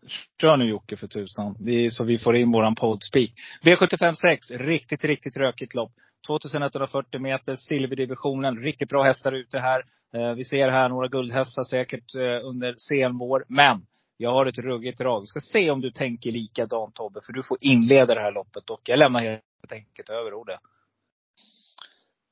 kör 0.41 0.57
nu 0.57 0.65
Jocke 0.65 0.97
för 0.97 1.07
tusan. 1.07 1.55
Vi, 1.59 1.91
så 1.91 2.03
vi 2.03 2.17
får 2.17 2.35
in 2.35 2.51
våran 2.51 2.75
poddspeak. 2.75 3.31
V75 3.63 4.13
6, 4.13 4.51
riktigt, 4.51 5.03
riktigt 5.03 5.37
rökigt 5.37 5.73
lopp. 5.73 5.91
2140 6.27 7.19
meter, 7.21 7.55
silverdivisionen. 7.55 8.59
Riktigt 8.59 8.89
bra 8.89 9.03
hästar 9.03 9.31
ute 9.31 9.59
här. 9.59 9.83
Eh, 10.13 10.33
vi 10.33 10.45
ser 10.45 10.69
här 10.69 10.89
några 10.89 11.07
guldhästar 11.07 11.63
säkert 11.63 12.15
eh, 12.15 12.47
under 12.47 12.75
sen 12.77 13.17
vår. 13.17 13.45
Men 13.47 13.85
jag 14.17 14.31
har 14.31 14.45
ett 14.45 14.57
ruggigt 14.57 14.97
drag. 14.97 15.21
Vi 15.21 15.27
ska 15.27 15.39
se 15.39 15.71
om 15.71 15.81
du 15.81 15.91
tänker 15.91 16.31
likadant 16.31 16.95
Tobbe. 16.95 17.19
För 17.25 17.33
du 17.33 17.43
får 17.43 17.57
inleda 17.61 18.15
det 18.15 18.21
här 18.21 18.31
loppet. 18.31 18.69
Och 18.69 18.81
jag 18.83 18.99
lämnar 18.99 19.39
helt 19.63 19.83
enkelt 19.83 20.09
över 20.09 20.33
ordet. 20.33 20.59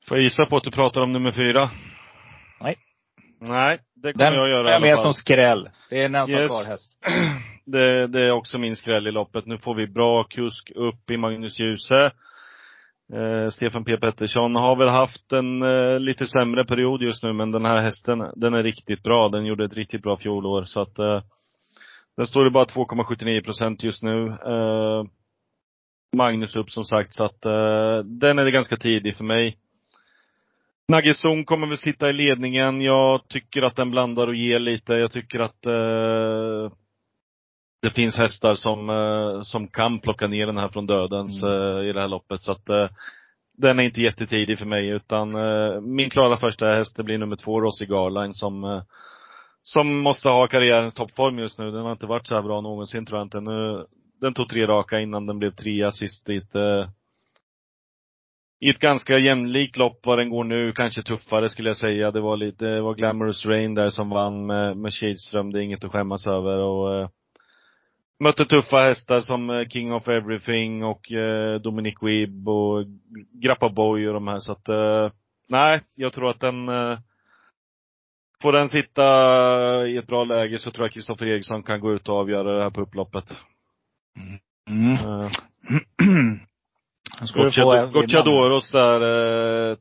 Får 0.08 0.16
jag 0.16 0.24
gissa 0.24 0.46
på 0.46 0.56
att 0.56 0.64
du 0.64 0.70
pratar 0.70 1.00
om 1.00 1.12
nummer 1.12 1.30
fyra? 1.30 1.70
Nej. 2.60 2.76
Nej, 3.40 3.78
det 3.94 4.12
kommer 4.12 4.24
Den 4.30 4.34
jag 4.38 4.48
göra 4.48 4.68
är 4.68 4.74
alla 4.74 4.86
med 4.86 4.98
som 4.98 5.14
skräll. 5.14 5.70
Det 5.90 6.00
är 6.00 6.04
en 6.06 6.14
ensam 6.14 6.38
Yes. 6.38 6.50
kvar 6.50 6.64
häst. 6.64 6.92
Det, 7.64 8.06
det 8.06 8.20
är 8.20 8.30
också 8.32 8.58
min 8.58 8.76
skräll 8.76 9.06
i 9.06 9.10
loppet. 9.10 9.46
Nu 9.46 9.58
får 9.58 9.74
vi 9.74 9.86
bra 9.86 10.24
kusk 10.24 10.70
upp 10.74 11.10
i 11.10 11.16
Magnus 11.16 11.58
Djuse. 11.60 12.10
Eh, 13.12 13.48
Stefan 13.50 13.84
P 13.84 13.96
Pettersson 13.96 14.54
har 14.56 14.76
väl 14.76 14.88
haft 14.88 15.32
en 15.32 15.62
eh, 15.62 15.98
lite 16.00 16.26
sämre 16.26 16.64
period 16.64 17.02
just 17.02 17.22
nu, 17.22 17.32
men 17.32 17.50
den 17.50 17.64
här 17.64 17.82
hästen, 17.82 18.18
den 18.36 18.54
är 18.54 18.62
riktigt 18.62 19.02
bra. 19.02 19.28
Den 19.28 19.44
gjorde 19.46 19.64
ett 19.64 19.74
riktigt 19.74 20.02
bra 20.02 20.16
fjolår, 20.16 20.64
så 20.64 20.80
att 20.80 20.98
eh, 20.98 21.22
den 22.16 22.26
står 22.26 22.46
i 22.46 22.50
bara 22.50 22.64
2,79 22.64 23.44
procent 23.44 23.82
just 23.82 24.02
nu. 24.02 24.28
Magnus 26.16 26.56
upp 26.56 26.70
som 26.70 26.84
sagt, 26.84 27.14
så 27.14 27.24
att 27.24 27.44
eh, 27.44 27.98
den 28.04 28.38
är 28.38 28.50
ganska 28.50 28.76
tidig 28.76 29.16
för 29.16 29.24
mig. 29.24 29.56
Naggesson 30.88 31.44
kommer 31.44 31.66
väl 31.66 31.78
sitta 31.78 32.10
i 32.10 32.12
ledningen. 32.12 32.80
Jag 32.80 33.28
tycker 33.28 33.62
att 33.62 33.76
den 33.76 33.90
blandar 33.90 34.26
och 34.26 34.34
ger 34.34 34.58
lite. 34.58 34.92
Jag 34.92 35.12
tycker 35.12 35.40
att 35.40 35.66
eh, 35.66 36.72
det 37.82 37.90
finns 37.94 38.18
hästar 38.18 38.54
som, 38.54 38.90
eh, 38.90 39.42
som 39.42 39.68
kan 39.68 39.98
plocka 39.98 40.26
ner 40.26 40.46
den 40.46 40.56
här 40.56 40.68
från 40.68 40.86
dödens 40.86 41.42
eh, 41.42 41.88
i 41.88 41.92
det 41.92 42.00
här 42.00 42.08
loppet. 42.08 42.42
Så 42.42 42.52
att 42.52 42.68
eh, 42.68 42.88
den 43.58 43.78
är 43.78 43.82
inte 43.82 44.00
jättetidig 44.00 44.58
för 44.58 44.66
mig 44.66 44.88
utan 44.88 45.34
eh, 45.34 45.80
min 45.80 46.10
klara 46.10 46.36
första 46.36 46.66
häst 46.66 46.96
det 46.96 47.02
blir 47.02 47.18
nummer 47.18 47.36
två, 47.36 47.60
Rossi 47.60 47.86
Garline 47.86 48.34
som 48.34 48.82
som 49.62 49.98
måste 49.98 50.28
ha 50.28 50.46
karriärens 50.46 50.94
toppform 50.94 51.38
just 51.38 51.58
nu. 51.58 51.70
Den 51.70 51.82
har 51.82 51.92
inte 51.92 52.06
varit 52.06 52.26
så 52.26 52.34
här 52.34 52.42
bra 52.42 52.60
någonsin 52.60 53.06
tror 53.06 53.18
jag 53.18 53.26
inte. 53.26 53.40
Nu, 53.40 53.86
den 54.22 54.34
tog 54.34 54.48
tre 54.48 54.66
raka 54.66 55.00
innan 55.00 55.26
den 55.26 55.38
blev 55.38 55.50
trea 55.50 55.92
sist 55.92 56.28
i 56.28 56.36
ett, 56.36 56.54
eh, 56.54 56.88
i 58.60 58.70
ett 58.70 58.78
ganska 58.78 59.18
jämlikt 59.18 59.76
lopp 59.76 60.00
vad 60.06 60.18
den 60.18 60.30
går 60.30 60.44
nu. 60.44 60.72
Kanske 60.72 61.02
tuffare 61.02 61.48
skulle 61.48 61.70
jag 61.70 61.76
säga. 61.76 62.10
Det 62.10 62.20
var 62.20 62.36
lite, 62.36 62.64
det 62.64 62.80
var 62.80 62.94
Glamorous 62.94 63.46
Rain 63.46 63.74
där 63.74 63.90
som 63.90 64.10
vann 64.10 64.46
med, 64.46 64.76
med 64.76 64.92
Kihlström. 64.92 65.52
Det 65.52 65.60
är 65.60 65.62
inget 65.62 65.84
att 65.84 65.92
skämmas 65.92 66.26
över 66.26 66.58
och 66.58 66.94
eh, 66.94 67.08
mötte 68.20 68.44
tuffa 68.44 68.76
hästar 68.76 69.20
som 69.20 69.50
eh, 69.50 69.68
King 69.68 69.92
of 69.92 70.08
Everything 70.08 70.84
och 70.84 71.12
eh, 71.12 71.60
Dominic 71.60 71.94
Wibb 72.02 72.48
och 72.48 72.84
Grappa 73.32 73.68
Boy 73.68 74.08
och 74.08 74.14
de 74.14 74.28
här. 74.28 74.38
Så 74.38 74.52
att, 74.52 74.68
eh, 74.68 75.10
nej, 75.48 75.80
jag 75.94 76.12
tror 76.12 76.30
att 76.30 76.40
den 76.40 76.68
eh, 76.68 76.98
Får 78.42 78.52
den 78.52 78.68
sitta 78.68 79.04
i 79.86 79.96
ett 79.96 80.06
bra 80.06 80.24
läge 80.24 80.58
så 80.58 80.70
tror 80.70 80.84
jag 80.84 80.92
Kristoffer 80.92 81.26
Eriksson 81.26 81.62
kan 81.62 81.80
gå 81.80 81.92
ut 81.92 82.08
och 82.08 82.16
avgöra 82.16 82.56
det 82.56 82.62
här 82.62 82.70
på 82.70 82.80
upploppet. 82.80 83.24
Mm. 84.68 84.94
Eh, 84.94 85.30
Gocciadoros 87.92 88.72
där 88.72 89.00
eh, 89.70 89.76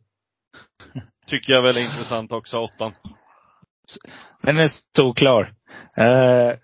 tycker 1.28 1.54
jag 1.54 1.62
väl 1.62 1.78
är 1.78 1.82
intressant 1.82 2.32
också, 2.32 2.58
åttan. 2.58 2.94
Den 4.42 4.58
är 4.58 4.70
solklar. 4.96 5.54
Eh, 5.98 6.56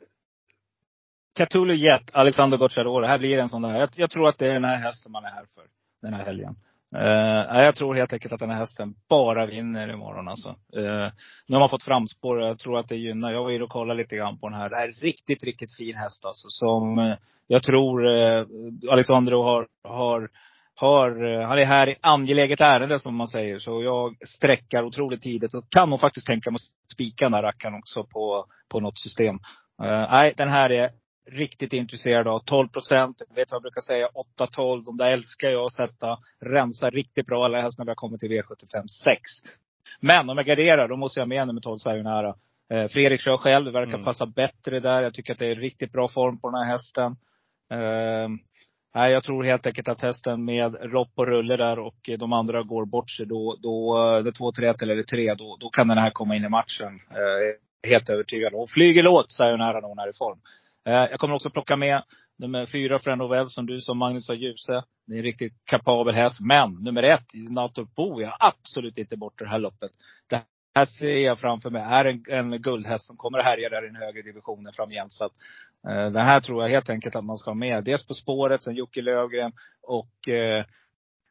Cthulhu 1.37 1.75
Jet, 1.75 2.09
Alexander 2.13 2.57
Gocciadoro. 2.57 2.99
Det 2.99 3.07
här 3.07 3.17
blir 3.17 3.39
en 3.39 3.49
sån 3.49 3.61
där. 3.61 3.79
Jag, 3.79 3.89
jag, 3.95 4.11
tror 4.11 4.27
att 4.27 4.37
det 4.37 4.47
är 4.47 4.53
den 4.53 4.65
här 4.65 4.77
hästen 4.77 5.11
man 5.11 5.25
är 5.25 5.29
här 5.29 5.45
för. 5.55 5.63
Den 6.01 6.13
här 6.13 6.25
helgen. 6.25 6.55
Uh, 6.95 7.63
jag 7.63 7.75
tror 7.75 7.95
helt 7.95 8.13
enkelt 8.13 8.33
att 8.33 8.39
den 8.39 8.49
här 8.49 8.57
hästen 8.57 8.95
bara 9.09 9.45
vinner 9.45 9.93
imorgon 9.93 10.27
alltså. 10.27 10.49
Uh, 10.49 11.09
nu 11.47 11.55
har 11.55 11.59
man 11.59 11.69
fått 11.69 11.83
framspår 11.83 12.35
och 12.35 12.47
jag 12.47 12.59
tror 12.59 12.79
att 12.79 12.89
det 12.89 12.95
gynnar. 12.95 13.31
Jag 13.31 13.43
var 13.43 13.49
ju 13.49 13.61
och 13.61 13.69
kollade 13.69 13.97
lite 13.97 14.15
grann 14.15 14.39
på 14.39 14.49
den 14.49 14.59
här. 14.59 14.69
Det 14.69 14.75
här 14.75 14.83
är 14.83 14.87
en 14.87 14.93
riktigt, 14.93 15.43
riktigt 15.43 15.75
fin 15.77 15.95
häst 15.95 16.25
alltså. 16.25 16.47
Som 16.49 16.99
uh, 16.99 17.15
jag 17.47 17.63
tror 17.63 18.05
uh, 18.05 18.45
Alexandro 18.91 19.43
har, 19.43 19.67
har 19.83 20.29
har, 20.79 21.41
han 21.43 21.59
är 21.59 21.65
här 21.65 21.89
i 21.89 21.95
angeläget 22.01 22.61
ärende 22.61 22.99
som 22.99 23.15
man 23.15 23.27
säger. 23.27 23.59
Så 23.59 23.83
jag 23.83 24.27
sträckar 24.27 24.83
otroligt 24.83 25.21
tidigt 25.21 25.53
och 25.53 25.69
kan 25.69 25.89
nog 25.89 25.99
faktiskt 25.99 26.27
tänka 26.27 26.51
mig 26.51 26.55
att 26.55 26.93
spika 26.93 27.25
den 27.25 27.33
här 27.33 27.43
rackaren 27.43 27.75
också 27.75 28.03
på, 28.03 28.45
på 28.69 28.79
något 28.79 28.99
system. 28.99 29.35
Uh, 29.83 30.11
nej, 30.11 30.33
den 30.37 30.49
här 30.49 30.69
är 30.69 30.89
riktigt 31.31 31.73
intresserad 31.73 32.27
av. 32.27 32.39
12 32.39 32.67
procent. 32.67 33.21
Vet 33.35 33.51
vad 33.51 33.55
jag 33.55 33.61
brukar 33.61 33.81
säga? 33.81 34.09
8-12. 34.39 34.83
De 34.85 34.97
där 34.97 35.09
älskar 35.09 35.49
jag 35.49 35.65
att 35.65 35.73
sätta. 35.73 36.17
Rensa 36.45 36.89
riktigt 36.89 37.25
bra. 37.25 37.45
Allra 37.45 37.61
helst 37.61 37.77
när 37.77 37.85
vi 37.85 37.91
har 37.91 37.95
kommit 37.95 38.19
till 38.19 38.31
V75 38.31 38.87
6. 39.03 39.21
Men 40.01 40.29
om 40.29 40.37
jag 40.37 40.45
garderar, 40.45 40.87
då 40.87 40.95
måste 40.95 41.19
jag 41.19 41.29
med 41.29 41.47
nummer 41.47 41.61
12 41.61 41.77
Sayonara. 41.77 42.35
Eh, 42.73 42.87
Fredrik 42.87 43.21
kör 43.21 43.37
själv. 43.37 43.73
Verkar 43.73 43.93
Mm. 43.93 44.03
passa 44.03 44.25
bättre 44.25 44.79
där. 44.79 45.01
Jag 45.03 45.13
tycker 45.13 45.33
att 45.33 45.39
det 45.39 45.47
är 45.51 45.55
riktigt 45.55 45.91
bra 45.91 46.07
form 46.07 46.39
på 46.39 46.49
den 46.49 46.59
här 46.59 46.71
hästen. 46.71 47.15
Eh, 47.71 48.29
jag 48.93 49.23
tror 49.23 49.43
helt 49.43 49.65
enkelt 49.65 49.87
att 49.87 50.01
hästen 50.01 50.45
med 50.45 50.75
Ropp 50.81 51.11
och 51.15 51.27
Rulle 51.27 51.57
där 51.57 51.79
och 51.79 52.09
de 52.19 52.33
andra 52.33 52.63
går 52.63 52.85
bort 52.85 53.11
sig. 53.11 53.25
Då, 53.25 53.57
då 53.61 53.97
eh, 53.97 54.23
det 54.23 54.29
är 54.29 54.31
2 54.31 54.51
3 54.51 54.73
eller 54.81 54.95
det 54.95 55.01
är 55.01 55.03
3 55.03 55.33
då, 55.33 55.57
då 55.59 55.69
kan 55.69 55.87
den 55.87 55.97
här 55.97 56.11
komma 56.11 56.35
in 56.35 56.43
i 56.45 56.49
matchen. 56.49 56.99
Eh, 57.11 57.89
helt 57.89 58.09
övertygad. 58.09 58.53
Och 58.53 58.69
flyger 58.69 59.03
låt 59.03 59.31
Sayonara 59.31 59.79
när 59.79 59.87
hon 59.87 59.99
är 59.99 60.09
i 60.09 60.13
form. 60.17 60.39
Eh, 60.87 60.93
jag 60.93 61.19
kommer 61.19 61.35
också 61.35 61.49
plocka 61.49 61.75
med 61.75 62.03
nummer 62.37 62.65
fyra, 62.65 62.99
Friend 62.99 63.21
of 63.21 63.51
som 63.51 63.65
du 63.65 63.81
som 63.81 63.97
Magnus 63.97 64.27
har 64.27 64.35
Djuse. 64.35 64.83
Det 65.07 65.13
är 65.13 65.17
en 65.17 65.23
riktigt 65.23 65.53
kapabel 65.65 66.15
häst. 66.15 66.39
Men 66.41 66.73
nummer 66.73 67.03
ett, 67.03 67.25
Nato 67.49 67.85
Bo, 67.95 68.21
jag 68.21 68.37
absolut 68.39 68.97
inte 68.97 69.17
bort 69.17 69.39
det 69.39 69.47
här 69.47 69.59
loppet. 69.59 69.91
Det 70.29 70.41
här 70.75 70.85
ser 70.85 71.17
jag 71.17 71.39
framför 71.39 71.69
mig 71.69 71.81
är 71.81 72.05
en, 72.05 72.23
en 72.29 72.61
guldhäst 72.61 73.05
som 73.05 73.17
kommer 73.17 73.37
att 73.37 73.45
härja 73.45 73.69
där 73.69 73.83
i 73.83 73.87
den 73.87 73.95
högre 73.95 74.21
divisionen 74.21 74.73
framgent. 74.73 75.13
Så 75.13 75.25
att, 75.25 75.31
eh, 75.89 76.11
den 76.11 76.25
här 76.25 76.39
tror 76.39 76.61
jag 76.63 76.69
helt 76.69 76.89
enkelt 76.89 77.15
att 77.15 77.25
man 77.25 77.37
ska 77.37 77.49
ha 77.49 77.55
med. 77.55 77.83
Dels 77.83 78.07
på 78.07 78.13
spåret, 78.13 78.61
sen 78.61 78.75
Jocke 78.75 79.01
Lövgren 79.01 79.51
och 79.81 80.29
eh, 80.29 80.65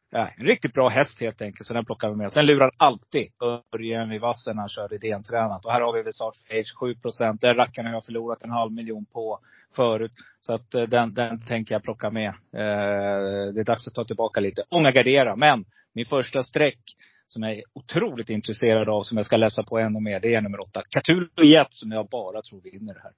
Ja, 0.09 0.29
en 0.37 0.45
riktigt 0.45 0.73
bra 0.73 0.89
häst 0.89 1.21
helt 1.21 1.41
enkelt, 1.41 1.67
så 1.67 1.73
den 1.73 1.85
plockar 1.85 2.09
vi 2.09 2.15
med. 2.15 2.31
Sen 2.31 2.45
lurar 2.45 2.71
alltid 2.77 3.31
Örjan 3.73 4.11
i 4.11 4.19
vassen 4.19 4.55
när 4.55 4.61
han 4.61 4.69
kör 4.69 4.93
idéntränat. 4.93 5.65
Och 5.65 5.71
här 5.71 5.81
har 5.81 5.93
vi 5.93 6.03
Visart 6.03 6.37
Age 6.51 6.73
7 6.79 6.95
procent. 6.95 7.41
Den 7.41 7.55
rackaren 7.55 7.85
har 7.87 7.93
jag 7.93 8.05
förlorat 8.05 8.43
en 8.43 8.49
halv 8.49 8.71
miljon 8.71 9.05
på 9.05 9.39
förut. 9.75 10.11
Så 10.41 10.53
att 10.53 10.73
eh, 10.73 10.83
den, 10.83 11.13
den 11.13 11.45
tänker 11.45 11.75
jag 11.75 11.83
plocka 11.83 12.09
med. 12.09 12.27
Eh, 12.27 13.53
det 13.53 13.59
är 13.59 13.63
dags 13.63 13.87
att 13.87 13.93
ta 13.93 14.03
tillbaka 14.03 14.39
lite. 14.39 14.63
Ånga 14.69 14.91
gardera. 14.91 15.35
Men 15.35 15.65
min 15.93 16.05
första 16.05 16.43
streck 16.43 16.79
som 17.27 17.43
jag 17.43 17.51
är 17.51 17.63
otroligt 17.73 18.29
intresserad 18.29 18.89
av, 18.89 19.03
som 19.03 19.17
jag 19.17 19.25
ska 19.25 19.37
läsa 19.37 19.63
på 19.63 19.79
ännu 19.79 19.99
mer, 19.99 20.19
det 20.19 20.35
är 20.35 20.41
nummer 20.41 20.59
åtta. 20.59 20.83
Cthulhu 20.89 21.45
Jet, 21.45 21.73
som 21.73 21.91
jag 21.91 22.07
bara 22.09 22.41
tror 22.41 22.61
vinner 22.61 22.93
det 22.93 23.01
här. 23.03 23.13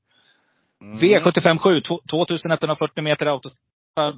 Mm. 0.82 1.00
V75 1.00 1.58
7, 1.58 1.82
2140 1.82 3.04
meter 3.04 3.26
autostart. 3.26 3.69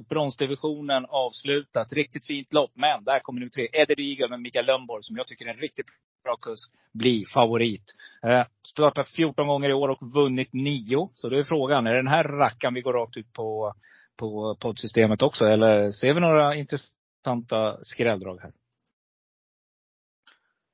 Bronsdivisionen 0.08 1.06
avslutat. 1.08 1.92
Riktigt 1.92 2.26
fint 2.26 2.52
lopp. 2.52 2.70
Men 2.74 3.04
där 3.04 3.20
kommer 3.20 3.40
nu 3.40 3.48
tre. 3.48 3.68
Eddie 3.72 4.10
Eagle 4.10 4.28
med 4.28 4.40
Mikael 4.40 4.66
Lönnborg, 4.66 5.02
som 5.02 5.16
jag 5.16 5.26
tycker 5.26 5.44
är 5.44 5.50
en 5.50 5.56
riktigt 5.56 5.86
bra 6.24 6.36
kusk, 6.36 6.72
bli 6.92 7.24
favorit. 7.34 7.84
Eh, 8.22 8.46
startat 8.68 9.08
14 9.08 9.46
gånger 9.46 9.68
i 9.68 9.72
år 9.72 9.88
och 9.88 10.12
vunnit 10.14 10.52
9. 10.52 11.08
Så 11.12 11.28
då 11.28 11.36
är 11.36 11.42
frågan, 11.42 11.86
är 11.86 11.90
det 11.90 11.98
den 11.98 12.08
här 12.08 12.24
rackaren 12.24 12.74
vi 12.74 12.80
går 12.80 12.92
rakt 12.92 13.16
ut 13.16 13.32
på, 13.32 13.72
på 14.16 14.56
poddsystemet 14.60 15.22
också? 15.22 15.44
Eller 15.44 15.92
ser 15.92 16.14
vi 16.14 16.20
några 16.20 16.54
intressanta 16.54 17.78
skrälldrag 17.82 18.40
här? 18.42 18.52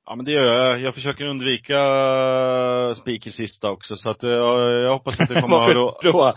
Ja 0.09 0.15
men 0.15 0.25
det 0.25 0.31
gör 0.31 0.55
jag. 0.55 0.79
Jag 0.79 0.95
försöker 0.95 1.25
undvika 1.25 1.77
uh, 1.77 2.93
spik 2.93 3.27
i 3.27 3.31
sista 3.31 3.69
också 3.69 3.95
så 3.95 4.09
att 4.09 4.23
uh, 4.23 4.31
jag 4.31 4.93
hoppas 4.93 5.19
att 5.19 5.29
det 5.29 5.41
kommer 5.41 5.57
Varför 5.57 5.71
att... 5.71 6.01
då? 6.03 6.33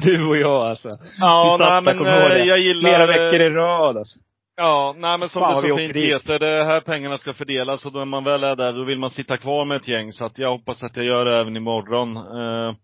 Du 0.02 0.26
och 0.26 0.36
jag 0.36 0.62
alltså. 0.66 0.88
Ja, 1.20 1.56
Vi 1.58 1.64
nej 1.64 1.82
men 1.82 2.04
det? 2.04 2.44
jag 2.44 2.58
gillar... 2.58 2.80
Flera 2.80 3.06
veckor 3.06 3.40
i 3.40 3.50
rad 3.50 3.96
alltså. 3.96 4.18
Ja, 4.56 4.94
nej 4.98 5.18
men 5.18 5.28
som 5.28 5.40
Fan, 5.42 5.62
det 5.62 5.68
så 5.68 5.76
fint 5.76 5.96
heter, 5.96 6.38
det 6.38 6.64
här 6.64 6.80
pengarna 6.80 7.18
ska 7.18 7.32
fördelas 7.32 7.86
och 7.86 7.92
när 7.92 8.04
man 8.04 8.24
väl 8.24 8.44
är 8.44 8.56
där 8.56 8.72
då 8.72 8.84
vill 8.84 8.98
man 8.98 9.10
sitta 9.10 9.36
kvar 9.36 9.64
med 9.64 9.76
ett 9.76 9.88
gäng. 9.88 10.12
Så 10.12 10.26
att 10.26 10.38
jag 10.38 10.50
hoppas 10.50 10.82
att 10.82 10.96
jag 10.96 11.04
gör 11.04 11.24
det 11.24 11.38
även 11.38 11.56
imorgon. 11.56 12.16
Eh, 12.16 12.74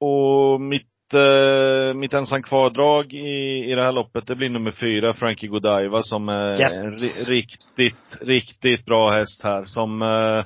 och 0.00 0.60
mitt, 0.60 0.89
eh, 1.14 1.94
mitt 1.94 2.14
ensam 2.14 2.42
kvardrag 2.42 3.12
i, 3.12 3.64
i 3.70 3.74
det 3.74 3.82
här 3.82 3.92
loppet, 3.92 4.26
det 4.26 4.36
blir 4.36 4.48
nummer 4.48 4.70
fyra, 4.70 5.14
Frankie 5.14 5.48
Godiva, 5.48 6.02
som 6.02 6.28
är 6.28 6.60
Yes. 6.60 6.76
en 6.76 6.98
ri, 6.98 7.08
riktigt, 7.26 8.16
riktigt 8.20 8.84
bra 8.84 9.10
häst 9.10 9.42
här. 9.44 9.64
Som, 9.64 10.02
eh, 10.02 10.44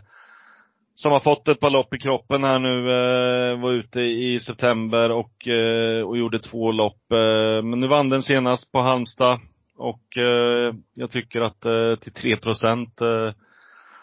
som 0.94 1.12
har 1.12 1.20
fått 1.20 1.48
ett 1.48 1.60
par 1.60 1.70
lopp 1.70 1.94
i 1.94 1.98
kroppen 1.98 2.44
här 2.44 2.58
nu, 2.58 2.90
eh, 2.90 3.60
var 3.62 3.72
ute 3.72 4.00
i 4.00 4.40
september 4.40 5.10
och, 5.10 5.48
eh, 5.48 6.02
och 6.02 6.18
gjorde 6.18 6.38
två 6.38 6.72
lopp. 6.72 7.12
Eh, 7.12 7.62
men 7.62 7.80
nu 7.80 7.86
vann 7.86 8.08
den 8.08 8.22
senast 8.22 8.72
på 8.72 8.80
Halmstad. 8.80 9.38
Och 9.76 10.16
eh, 10.16 10.74
jag 10.94 11.10
tycker 11.10 11.40
att 11.40 11.60
till 12.00 12.12
3 12.12 12.36
procent 12.36 12.98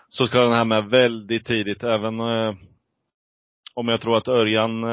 så 0.10 0.26
ska 0.26 0.40
den 0.42 0.52
här 0.54 0.66
med 0.66 0.86
väldigt 0.86 1.46
tidigt. 1.46 1.84
Även 1.84 2.20
om 3.74 3.88
jag 3.88 4.02
tror 4.02 4.18
att 4.18 4.28
Örjan 4.28 4.84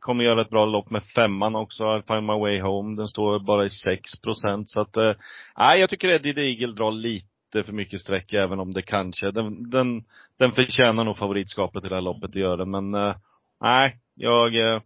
kommer 0.00 0.24
göra 0.24 0.42
ett 0.42 0.50
bra 0.50 0.66
lopp 0.66 0.90
med 0.90 1.02
femman 1.16 1.56
också. 1.56 1.84
I'll 1.84 2.06
find 2.06 2.26
my 2.26 2.38
way 2.38 2.60
home. 2.60 2.96
Den 2.96 3.08
står 3.08 3.38
bara 3.38 3.66
i 3.66 3.70
6 3.70 4.20
procent. 4.22 4.70
Så 4.70 4.80
att, 4.80 4.96
eh, 4.96 5.12
nej 5.58 5.80
jag 5.80 5.90
tycker 5.90 6.08
Eddie 6.08 6.40
Eagle 6.40 6.74
drar 6.74 6.92
lite 6.92 7.62
för 7.64 7.72
mycket 7.72 8.00
streck 8.00 8.32
även 8.32 8.60
om 8.60 8.72
det 8.72 8.82
kanske, 8.82 9.30
den, 9.30 9.70
den, 9.70 10.04
den 10.38 10.52
förtjänar 10.52 11.04
nog 11.04 11.18
favoritskapet 11.18 11.84
i 11.84 11.88
det 11.88 11.94
här 11.94 12.02
loppet, 12.02 12.32
det 12.32 12.40
gör 12.40 12.56
den. 12.56 12.70
Men 12.70 12.94
eh, 12.94 13.16
nej, 13.60 13.96
jag 14.14 14.56
eh, 14.56 14.80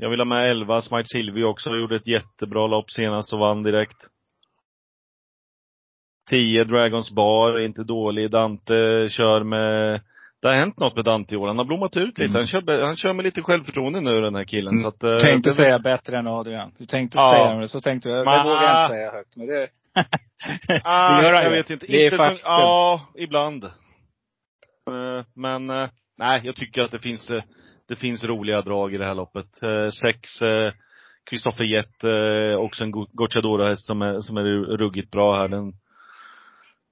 jag 0.00 0.10
vill 0.10 0.20
ha 0.20 0.24
med 0.24 0.50
11, 0.50 0.82
Smite 0.82 1.08
Silvio 1.08 1.44
också, 1.44 1.76
gjorde 1.76 1.96
ett 1.96 2.06
jättebra 2.06 2.66
lopp 2.66 2.90
senast 2.90 3.32
och 3.32 3.38
vann 3.38 3.62
direkt. 3.62 3.96
10, 6.30 6.64
Dragons 6.64 7.10
Bar, 7.10 7.52
är 7.52 7.64
inte 7.64 7.84
dålig. 7.84 8.30
Dante 8.30 9.08
kör 9.10 9.42
med 9.42 10.00
det 10.42 10.48
har 10.48 10.54
hänt 10.54 10.78
något 10.78 10.96
med 10.96 11.04
Dante 11.04 11.34
i 11.34 11.38
år. 11.38 11.46
Han 11.48 11.58
har 11.58 11.64
blommat 11.64 11.96
ut 11.96 12.18
lite. 12.18 12.38
Han 12.38 12.46
kör, 12.46 12.82
han 12.86 12.96
kör 12.96 13.12
med 13.12 13.24
lite 13.24 13.42
självförtroende 13.42 14.00
nu 14.00 14.20
den 14.20 14.34
här 14.34 14.44
killen. 14.44 14.72
Mm. 14.72 14.82
Så 14.82 14.88
att, 14.88 15.02
eh, 15.02 15.16
Tänkte 15.16 15.50
det- 15.50 15.54
säga 15.54 15.78
bättre 15.78 16.18
än 16.18 16.26
Adrian. 16.26 16.72
Du 16.78 16.86
tänkte 16.86 17.18
Ja. 17.18 17.32
säga 17.32 17.60
det, 17.60 17.68
så 17.68 17.80
tänkte 17.80 18.08
jag, 18.08 18.18
det 18.18 18.24
vågar 18.44 18.62
jag 18.62 18.84
inte 18.84 18.94
säga 18.94 19.10
högt. 19.12 19.36
Men 19.36 19.46
det, 19.46 19.68
Ah, 20.84 21.20
det 21.20 21.26
gör 21.28 21.34
han 21.34 21.42
jag 21.44 21.50
ju. 21.52 21.56
vet 21.56 21.70
inte. 21.70 21.86
Det 21.86 21.96
är 22.00 22.04
inte 22.04 22.16
så, 22.16 22.22
faktum. 22.22 22.40
ja, 22.44 23.00
ibland. 23.18 23.64
Eh, 23.64 25.24
Men, 25.36 25.70
eh, 25.70 25.88
nej, 26.18 26.40
jag 26.44 26.56
tycker 26.56 26.82
att 26.82 26.90
det 26.90 26.98
finns, 26.98 27.30
det 27.88 27.96
finns 27.96 28.24
roliga 28.24 28.62
drag 28.62 28.94
i 28.94 28.98
det 28.98 29.06
här 29.06 29.14
loppet. 29.14 29.46
Sex, 30.02 30.28
Christopher 31.30 31.64
Jett, 31.64 32.04
också 32.58 32.84
en 32.84 32.90
Go- 32.90 33.08
Gocciadoro-häst 33.12 33.86
som 33.86 34.02
är, 34.02 34.20
som 34.20 34.36
är 34.36 34.42
ruggigt 34.76 35.10
bra 35.10 35.36
här. 35.40 35.48
Den, 35.48 35.72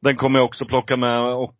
den 0.02 0.16
kommer 0.16 0.38
jag 0.38 0.46
också 0.46 0.64
plocka 0.64 0.96
med 0.96 1.20
och 1.20 1.54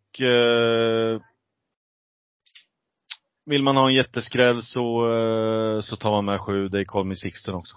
vill 3.47 3.63
man 3.63 3.77
ha 3.77 3.87
en 3.87 3.95
jätteskräll 3.95 4.63
så, 4.63 5.13
eh, 5.13 5.81
så 5.81 5.95
tar 5.95 6.11
man 6.11 6.25
med 6.25 6.41
sju, 6.41 6.67
det 6.67 6.79
är 6.79 6.85
Call 6.85 7.05
Me 7.05 7.15
Sixten 7.15 7.55
också. 7.55 7.75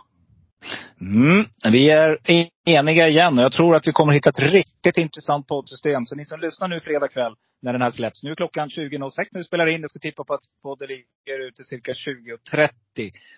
Mm, 1.00 1.44
vi 1.72 1.90
är 1.90 2.18
eniga 2.64 3.09
igen 3.09 3.38
och 3.38 3.44
jag 3.44 3.52
tror 3.52 3.76
att 3.76 3.87
vi 3.87 3.92
kommer 3.92 4.12
hitta 4.12 4.30
ett 4.30 4.52
riktigt 4.52 4.96
intressant 4.96 5.46
poddsystem. 5.46 6.06
Så 6.06 6.14
ni 6.14 6.26
som 6.26 6.40
lyssnar 6.40 6.68
nu 6.68 6.80
fredag 6.80 7.09
kväll 7.09 7.35
när 7.62 7.72
den 7.72 7.83
här 7.83 7.90
släpps. 7.90 8.22
Nu 8.22 8.30
är 8.30 8.35
klockan 8.35 8.68
20.06 8.68 9.11
när 9.33 9.40
vi 9.40 9.44
spelar 9.44 9.66
in. 9.66 9.80
Jag 9.80 9.90
ska 9.90 9.98
tippa 9.98 10.24
på 10.24 10.35
att 10.35 10.40
podden 10.62 10.88
ligger 10.88 11.48
ute 11.48 11.64
cirka 11.64 11.92
20.30. 11.92 12.70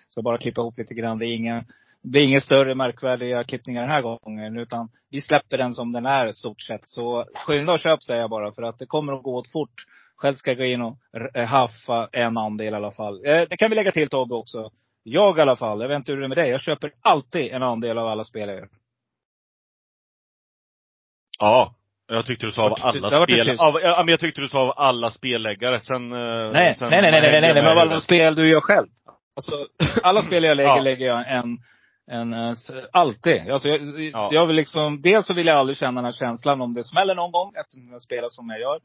Ska 0.09 0.23
bara 0.23 0.39
klippa 0.39 0.61
ihop 0.61 0.79
lite 0.79 0.95
grann. 0.95 1.19
Det 1.19 1.27
är 1.27 1.37
inga, 1.37 1.65
det 2.03 2.19
är 2.19 2.25
inga 2.25 2.41
större 2.41 2.75
märkvärdiga 2.75 3.45
klippningar 3.45 3.81
den 3.81 3.91
här 3.91 4.03
gången. 4.03 4.57
Utan 4.57 4.89
vi 5.11 5.21
släpper 5.21 5.59
den 5.59 5.73
som 5.73 5.93
den 5.93 6.07
är 6.07 6.27
i 6.27 6.33
stort 6.33 6.63
sett. 6.63 6.89
Så 6.89 7.27
skynda 7.35 7.73
och 7.73 7.81
köp 7.81 8.03
säger 8.03 8.21
jag 8.21 8.31
bara. 8.31 8.53
För 8.53 8.63
att 8.63 8.79
det 8.79 8.87
kommer 8.87 9.13
att 9.13 9.23
gå 9.23 9.37
åt 9.37 9.53
fort 9.53 9.85
själv 10.23 10.35
ska 10.35 10.51
jag 10.51 10.59
gå 10.59 10.65
in 10.65 10.83
och 10.83 10.97
r- 11.17 11.45
haffa 11.45 12.09
en 12.13 12.39
andel 12.39 12.73
i 12.73 12.77
alla 12.77 12.91
fall. 12.93 13.27
Eh, 13.27 13.43
det 13.51 13.57
kan 13.57 13.71
vi 13.71 13.77
lägga 13.77 13.93
till 13.93 14.09
Tobbe 14.09 14.35
också. 14.35 14.71
Jag 15.03 15.39
i 15.39 15.41
alla 15.41 15.57
fall, 15.57 15.81
jag 15.81 15.89
vet 15.89 15.97
inte 15.97 16.13
hur 16.13 16.19
det 16.21 16.27
är 16.27 16.29
med 16.29 16.39
dig. 16.39 16.51
Jag 16.51 16.61
köper 16.61 16.93
alltid 17.01 17.53
en 17.53 17.63
andel 17.63 17.99
av 17.99 18.09
alla 18.09 18.25
spelare. 18.25 18.69
Ja. 21.39 21.75
Jag 22.07 22.27
tyckte 22.27 22.47
du 22.47 22.53
sa 22.53 22.63
av 22.65 22.77
alla 22.81 23.25
spel... 23.25 23.51
Av, 23.61 23.81
ja, 23.83 24.03
men 24.05 24.09
jag 24.09 24.21
tyckte 24.21 24.41
du 24.41 24.49
sa 24.49 24.59
av 24.59 24.73
alla 24.77 25.11
spelläggare. 25.11 25.81
Sen... 25.81 26.13
eh, 26.13 26.53
Nej, 26.53 26.75
sen 26.75 26.91
nej, 26.91 27.03
nej, 27.03 27.11
nej, 27.13 27.21
nej, 27.21 27.31
nej, 27.31 27.41
nej, 27.41 27.55
men 27.55 27.65
hängde 27.65 27.81
alla 27.83 27.93
jag 27.93 28.03
spel 28.03 28.35
du 28.35 28.49
gör 28.49 28.61
själv. 28.61 28.87
Alltså, 29.37 29.67
alla 30.03 30.23
spel 30.23 30.45
jag 30.45 30.57
lägger, 30.57 30.71
Ja. 30.77 30.81
lägger 30.81 31.07
jag 31.07 31.25
en, 31.33 31.59
en, 32.11 32.33
eh, 32.33 32.51
s- 32.51 32.71
alltid. 32.93 33.51
Alltså 33.51 33.69
jag, 33.69 34.01
Ja. 34.01 34.29
jag 34.33 34.47
vill 34.47 34.57
liksom, 34.57 35.03
dels 35.03 35.27
så 35.27 35.35
vill 35.35 35.47
jag 35.47 35.57
aldrig 35.57 35.77
känna 35.79 36.01
den 36.01 36.05
här 36.05 36.13
känslan 36.13 36.61
om 36.61 36.75
det 36.75 36.85
smäller 36.85 37.15
någon 37.15 37.33
gång, 37.33 37.53
eftersom 37.61 37.89
jag 37.91 38.01
spelar 38.01 38.29
som 38.29 38.49
jag 38.51 38.61
gör. 38.61 38.81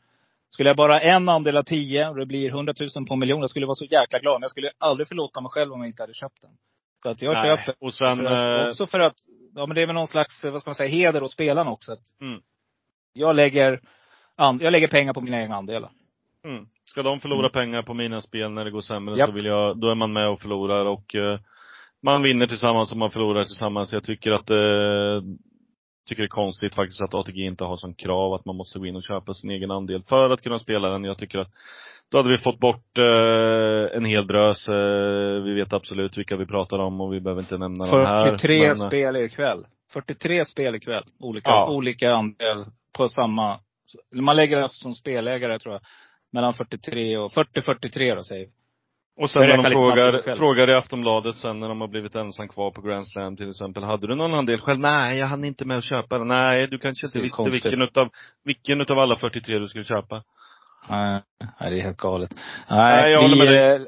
Skulle 0.49 0.69
jag 0.69 0.77
bara 0.77 0.99
en 0.99 1.29
andel 1.29 1.57
av 1.57 1.63
tio 1.63 2.09
och 2.09 2.15
det 2.15 2.25
blir 2.25 2.49
100 2.49 2.73
000 2.95 3.05
på 3.07 3.13
en 3.13 3.19
miljon, 3.19 3.41
jag 3.41 3.49
skulle 3.49 3.65
vara 3.65 3.75
så 3.75 3.85
jäkla 3.85 4.19
glad. 4.19 4.33
Men 4.33 4.41
jag 4.41 4.51
skulle 4.51 4.71
aldrig 4.77 5.07
förlåta 5.07 5.41
mig 5.41 5.49
själv 5.49 5.73
om 5.73 5.79
jag 5.79 5.87
inte 5.87 6.03
hade 6.03 6.13
köpt 6.13 6.41
den. 6.41 6.51
Så 7.03 7.09
att 7.09 7.21
jag 7.21 7.33
Nej. 7.33 7.57
köper. 7.57 7.75
Och 7.79 7.93
sen... 7.93 8.17
för 8.17 8.25
att, 8.25 8.61
eh, 8.61 8.69
också 8.69 8.87
för 8.87 8.99
att, 8.99 9.15
ja 9.55 9.65
men 9.65 9.75
det 9.75 9.81
är 9.81 9.85
väl 9.85 9.95
någon 9.95 10.07
slags, 10.07 10.43
vad 10.43 10.61
ska 10.61 10.69
man 10.69 10.75
säga, 10.75 10.89
heder 10.89 11.23
åt 11.23 11.31
spelarna 11.31 11.71
också. 11.71 11.91
Att 11.91 11.99
Mm. 12.21 12.41
Jag 13.13 13.35
lägger, 13.35 13.79
jag 14.37 14.71
lägger 14.71 14.87
pengar 14.87 15.13
på 15.13 15.21
mina 15.21 15.41
egna 15.41 15.55
andelar. 15.55 15.91
Mm. 16.43 16.65
Ska 16.85 17.03
de 17.03 17.19
förlora 17.19 17.49
pengar 17.49 17.81
på 17.81 17.93
mina 17.93 18.21
spel 18.21 18.51
när 18.51 18.65
det 18.65 18.71
går 18.71 18.81
sämre 18.81 19.17
Japp. 19.17 19.29
så 19.29 19.33
vill 19.33 19.45
jag, 19.45 19.79
då 19.79 19.89
är 19.89 19.95
man 19.95 20.13
med 20.13 20.29
och 20.29 20.41
förlorar 20.41 20.85
och 20.85 21.15
eh, 21.15 21.39
man 22.03 22.23
vinner 22.23 22.47
tillsammans 22.47 22.91
och 22.91 22.97
man 22.97 23.11
förlorar 23.11 23.45
tillsammans. 23.45 23.93
Jag 23.93 24.03
tycker 24.03 24.31
att 24.31 24.49
eh, 24.49 25.21
tycker 26.07 26.23
det 26.23 26.25
är 26.25 26.43
konstigt 26.43 26.75
faktiskt 26.75 27.01
att 27.01 27.13
ATG 27.13 27.41
inte 27.45 27.63
har 27.63 27.77
som 27.77 27.93
krav 27.93 28.33
att 28.33 28.45
man 28.45 28.55
måste 28.55 28.79
gå 28.79 28.85
in 28.85 28.95
och 28.95 29.03
köpa 29.03 29.33
sin 29.33 29.51
egen 29.51 29.71
andel 29.71 30.03
för 30.03 30.29
att 30.29 30.41
kunna 30.41 30.59
spela 30.59 30.89
den. 30.89 31.03
Jag 31.03 31.17
tycker 31.17 31.39
att 31.39 31.51
då 32.11 32.17
hade 32.17 32.29
vi 32.29 32.37
fått 32.37 32.59
bort 32.59 32.97
eh, 32.97 33.97
en 33.97 34.05
hel 34.05 34.27
drös. 34.27 34.69
Eh, 34.69 35.43
vi 35.43 35.53
vet 35.53 35.73
absolut 35.73 36.17
vilka 36.17 36.35
vi 36.35 36.45
pratar 36.45 36.79
om 36.79 37.01
och 37.01 37.13
vi 37.13 37.19
behöver 37.19 37.41
inte 37.41 37.57
nämna 37.57 37.85
dem 37.85 38.05
här. 38.05 38.25
43 38.25 38.59
men, 38.59 38.81
eh, 38.81 38.87
spel 38.87 39.15
ikväll. 39.15 39.65
43 39.93 40.45
spel 40.45 40.75
ikväll. 40.75 41.03
Olika, 41.19 41.49
Ja. 41.49 41.69
olika 41.69 42.13
andel 42.13 42.65
på 42.97 43.07
samma. 43.07 43.59
Man 44.13 44.35
lägger 44.35 44.57
alltså 44.57 44.81
som 44.81 44.93
spelägare 44.93 45.59
tror 45.59 45.73
jag. 45.73 45.81
Mellan 46.31 46.53
43 46.53 47.17
och 47.17 47.31
40-43 47.31 48.15
då 48.15 48.23
säger 48.23 48.45
vi. 48.45 48.51
Och 49.17 49.29
sen 49.31 49.41
när 49.41 49.57
de 49.63 49.71
frågar, 49.71 50.35
frågar 50.35 50.69
i 50.69 50.73
Aftonbladet 50.73 51.35
sen 51.35 51.59
när 51.59 51.67
de 51.69 51.81
har 51.81 51.87
blivit 51.87 52.15
ensam 52.15 52.47
kvar 52.47 52.71
på 52.71 52.81
Grand 52.81 53.07
Slam 53.07 53.37
till 53.37 53.49
exempel. 53.49 53.83
Hade 53.83 54.07
du 54.07 54.15
någon 54.15 54.33
andel 54.33 54.59
själv? 54.61 54.79
Nej, 54.79 55.17
jag 55.17 55.27
hann 55.27 55.43
inte 55.43 55.65
med 55.65 55.77
att 55.77 55.83
köpa 55.83 56.17
den. 56.17 56.27
Nej, 56.27 56.67
du 56.67 56.77
kanske 56.79 57.05
inte 57.07 57.17
är 57.19 57.21
visste 57.21 57.35
konstigt. 57.37 57.65
vilken 57.65 57.81
utav, 57.81 58.09
vilken 58.43 58.81
utav 58.81 58.99
alla 58.99 59.15
43 59.17 59.59
du 59.59 59.67
skulle 59.67 59.83
köpa. 59.83 60.23
Nej, 60.89 61.21
det 61.59 61.65
är 61.65 61.81
helt 61.81 61.97
galet. 61.97 62.33
Nej, 62.69 63.01
Nej, 63.01 63.11
jag 63.11 63.21
håller 63.21 63.35
vi, 63.35 63.51
med 63.51 63.53
dig. 63.53 63.75
eh, 63.75 63.81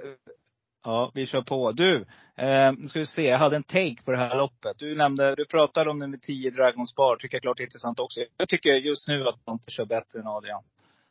Ja, 0.84 1.12
vi 1.14 1.26
kör 1.26 1.42
på. 1.42 1.72
Du, 1.72 2.06
eh, 2.38 2.72
nu 2.78 2.88
ska 2.88 3.00
vi 3.00 3.06
se. 3.06 3.28
Jag 3.28 3.38
hade 3.38 3.56
en 3.56 3.64
take 3.64 4.04
på 4.06 4.12
det 4.12 4.18
här 4.18 4.38
loppet. 4.38 4.74
Du 4.78 4.96
nämnde, 4.96 5.36
du 5.36 5.46
pratade 5.46 5.90
om 5.90 6.00
nummer 6.00 6.18
10 6.18 6.50
Dragons 6.52 6.96
Bar. 6.96 7.16
Tycker 7.16 7.36
jag 7.36 7.40
är 7.40 7.42
klart 7.42 7.60
intressant 7.60 8.00
också. 8.00 8.20
Jag 8.38 8.50
tycker 8.50 8.70
just 8.70 9.08
nu 9.08 9.28
att 9.28 9.46
Dante 9.46 9.72
kör 9.72 9.86
bättre 9.86 10.20
än 10.20 10.28
Adrian. 10.28 10.64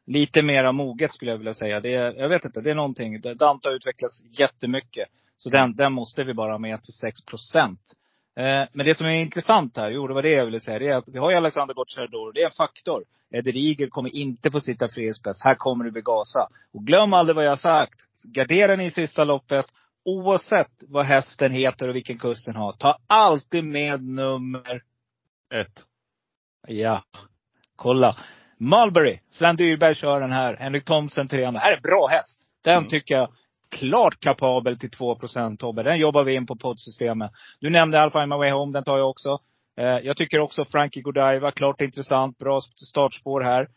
Lite 0.09 0.43
mera 0.43 0.73
moget 0.73 1.15
skulle 1.15 1.31
jag 1.31 1.39
vilja 1.39 1.55
säga. 1.55 1.81
Det 1.81 1.95
är, 1.95 2.15
jag 2.15 2.29
vet 2.29 2.45
inte, 2.45 2.61
det 2.61 2.71
är 2.71 2.75
någonting. 2.75 3.21
Dante 3.21 3.69
har 3.69 3.75
utvecklats 3.75 4.23
jättemycket. 4.39 5.09
Så 5.37 5.51
den, 5.51 5.77
den 5.77 5.93
måste 5.93 6.25
vi 6.25 6.35
bara 6.35 6.53
ha 6.53 6.59
med 6.59 6.83
till 6.83 6.93
6 6.93 7.21
procent. 7.21 7.81
Eh, 8.37 8.65
men 8.73 8.87
det 8.87 8.95
som 8.95 9.07
är 9.07 9.11
intressant 9.11 9.77
här, 9.77 9.91
jo 9.91 10.07
det 10.07 10.15
var 10.15 10.23
det 10.23 10.31
jag 10.31 10.45
ville 10.45 10.61
säga, 10.61 10.79
det 10.79 10.89
är 10.89 10.97
att 10.97 11.09
vi 11.09 11.19
har 11.19 11.31
ju 11.31 11.37
Alexander 11.37 11.75
Gocciador. 11.75 12.33
Det 12.33 12.41
är 12.41 12.45
en 12.45 12.51
faktor. 12.51 13.05
Eddie 13.31 13.53
Rieger 13.53 13.89
kommer 13.89 14.17
inte 14.17 14.51
få 14.51 14.61
sitta 14.61 14.89
frispets. 14.89 15.41
Här 15.43 15.55
kommer 15.55 15.85
det 15.85 15.91
bli 15.91 16.03
gasa. 16.03 16.49
Och 16.73 16.87
glöm 16.87 17.15
aldrig 17.15 17.37
vad 17.37 17.45
jag 17.45 17.51
har 17.51 17.57
sagt. 17.57 18.01
Gardera 18.25 18.77
ni 18.77 18.85
i 18.85 18.91
sista 18.91 19.25
loppet. 19.25 19.67
Oavsett 20.05 20.85
vad 20.89 21.05
hästen 21.05 21.53
heter 21.53 21.89
och 21.89 21.97
vilken 21.97 22.19
kust 22.19 22.45
den 22.45 22.57
har. 22.57 22.73
Ta 22.73 22.99
alltid 23.07 23.65
med 23.65 24.03
nummer, 24.03 24.83
Ett. 25.55 25.85
ja, 26.67 27.03
kolla. 27.77 28.17
Mulberry. 28.61 29.19
Sven 29.31 29.57
Dyrberg 29.57 29.95
kör 29.95 30.21
den 30.21 30.33
här. 30.33 30.57
Henrik 30.57 30.85
Thomsen 30.85 31.29
trean. 31.29 31.55
Det 31.55 31.61
här 31.61 31.73
är 31.73 31.81
bra 31.81 32.07
häst. 32.11 32.41
Den 32.65 32.79
Mm. 32.79 32.89
tycker 32.89 33.15
jag 33.15 33.29
klart 33.71 34.21
kapabel 34.21 34.79
till 34.79 34.91
2% 34.91 35.57
Tobbe. 35.61 35.83
Den 35.83 35.99
jobbar 35.99 36.25
vi 36.25 36.35
in 36.35 36.47
på 36.47 36.57
poddsystemet. 36.57 37.31
Du 37.61 37.71
nämnde 37.71 38.01
Alfa 38.01 38.27
My 38.27 38.37
Way 38.37 38.51
Home, 38.51 38.73
den 38.73 38.85
tar 38.85 38.99
jag 38.99 39.11
också. 39.11 39.39
Eh, 39.79 39.85
jag 39.87 40.17
tycker 40.17 40.39
också 40.39 40.65
Frankie 40.65 41.03
Godiva, 41.03 41.51
klart 41.51 41.81
intressant. 41.81 42.39
Bra 42.39 42.61
startspår 42.91 43.41
här. 43.41 43.69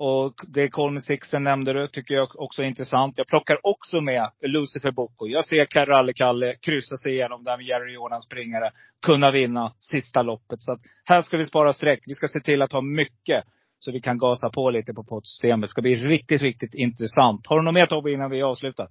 Och 0.00 0.34
det 0.48 0.68
Colmy 0.68 1.00
Sixen 1.00 1.44
nämnde 1.44 1.72
du, 1.72 1.88
tycker 1.88 2.14
jag 2.14 2.40
också 2.40 2.62
är 2.62 2.66
intressant. 2.66 3.18
Jag 3.18 3.26
plockar 3.26 3.58
också 3.66 4.00
med 4.00 4.30
Lucifer 4.42 4.90
Bocco. 4.90 5.26
Jag 5.26 5.44
ser 5.44 5.64
Karalle-Kalle 5.64 6.54
kryssa 6.62 6.96
sig 6.96 7.12
igenom 7.12 7.44
där 7.44 7.56
med 7.56 7.66
Jerry 7.66 7.94
Jordan 7.94 8.22
springare. 8.22 8.70
Kunna 9.06 9.30
vinna 9.30 9.72
sista 9.80 10.22
loppet. 10.22 10.62
Så 10.62 10.72
att 10.72 10.80
här 11.04 11.22
ska 11.22 11.36
vi 11.36 11.44
spara 11.44 11.72
streck. 11.72 12.00
Vi 12.06 12.14
ska 12.14 12.28
se 12.28 12.40
till 12.40 12.62
att 12.62 12.72
ha 12.72 12.80
mycket. 12.80 13.44
Så 13.78 13.92
vi 13.92 14.00
kan 14.00 14.18
gasa 14.18 14.50
på 14.50 14.70
lite 14.70 14.94
på 14.94 15.04
poddsystemet. 15.04 15.62
Det 15.62 15.68
ska 15.68 15.82
bli 15.82 15.94
riktigt, 15.94 16.42
riktigt 16.42 16.74
intressant. 16.74 17.46
Har 17.46 17.58
du 17.58 17.64
något 17.64 17.74
mer 17.74 17.86
Tobbe 17.86 18.12
innan 18.12 18.30
vi 18.30 18.42
avslutar? 18.42 18.88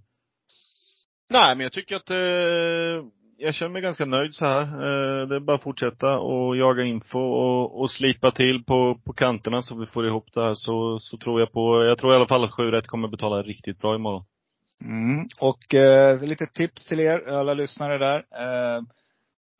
Nej, 1.29 1.55
men 1.55 1.63
jag 1.63 1.71
tycker 1.71 1.95
att 1.95 2.09
eh, 2.09 3.05
jag 3.37 3.53
känner 3.53 3.71
mig 3.71 3.81
ganska 3.81 4.05
nöjd 4.05 4.33
så 4.33 4.45
här. 4.45 4.61
Eh, 4.61 5.27
det 5.27 5.35
är 5.35 5.39
bara 5.39 5.57
att 5.57 5.63
fortsätta 5.63 6.19
och 6.19 6.57
jaga 6.57 6.83
info 6.83 7.19
och, 7.19 7.81
och 7.81 7.91
slipa 7.91 8.31
till 8.31 8.63
på, 8.63 8.99
på 9.05 9.13
kanterna 9.13 9.61
så 9.61 9.75
vi 9.75 9.85
får 9.85 10.07
ihop 10.07 10.25
det 10.33 10.41
här. 10.41 10.53
Så, 10.53 10.99
så 10.99 11.17
tror 11.17 11.39
jag 11.39 11.51
på, 11.51 11.83
jag 11.83 11.97
tror 11.97 12.13
i 12.13 12.15
alla 12.15 12.27
fall 12.27 12.43
att 12.43 12.53
7 12.53 12.81
kommer 12.81 13.07
betala 13.07 13.41
riktigt 13.41 13.79
bra 13.79 13.95
imorgon. 13.95 14.25
Mm. 14.85 15.25
Och 15.39 15.73
eh, 15.73 16.21
lite 16.23 16.45
tips 16.45 16.87
till 16.87 16.99
er, 16.99 17.27
alla 17.27 17.53
lyssnare 17.53 17.97
där. 17.97 18.17
Eh, 18.17 18.81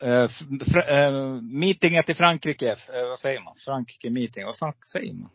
eh, 0.04 0.28
fr- 0.28 0.90
eh, 0.90 1.42
meetinget 1.42 2.10
i 2.10 2.14
Frankrike, 2.14 2.72
eh, 2.72 3.08
vad 3.10 3.20
säger 3.20 3.42
man? 3.42 3.54
Frankrike 3.66 4.10
meeting, 4.10 4.46
vad 4.46 4.58
fan 4.58 4.74
säger 4.94 5.14
man? 5.14 5.30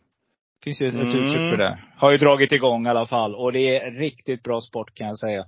Finns 0.63 0.81
ju 0.81 0.87
ett 0.87 0.93
Mm. 0.93 1.07
uttryck 1.07 1.49
för 1.49 1.57
det. 1.57 1.79
Har 1.97 2.11
ju 2.11 2.17
dragit 2.17 2.51
igång 2.51 2.85
i 2.87 2.89
alla 2.89 3.05
fall. 3.05 3.35
Och 3.35 3.51
det 3.53 3.77
är 3.77 3.91
riktigt 3.91 4.43
bra 4.43 4.61
sport 4.61 4.93
kan 4.95 5.07
jag 5.07 5.17
säga. 5.19 5.45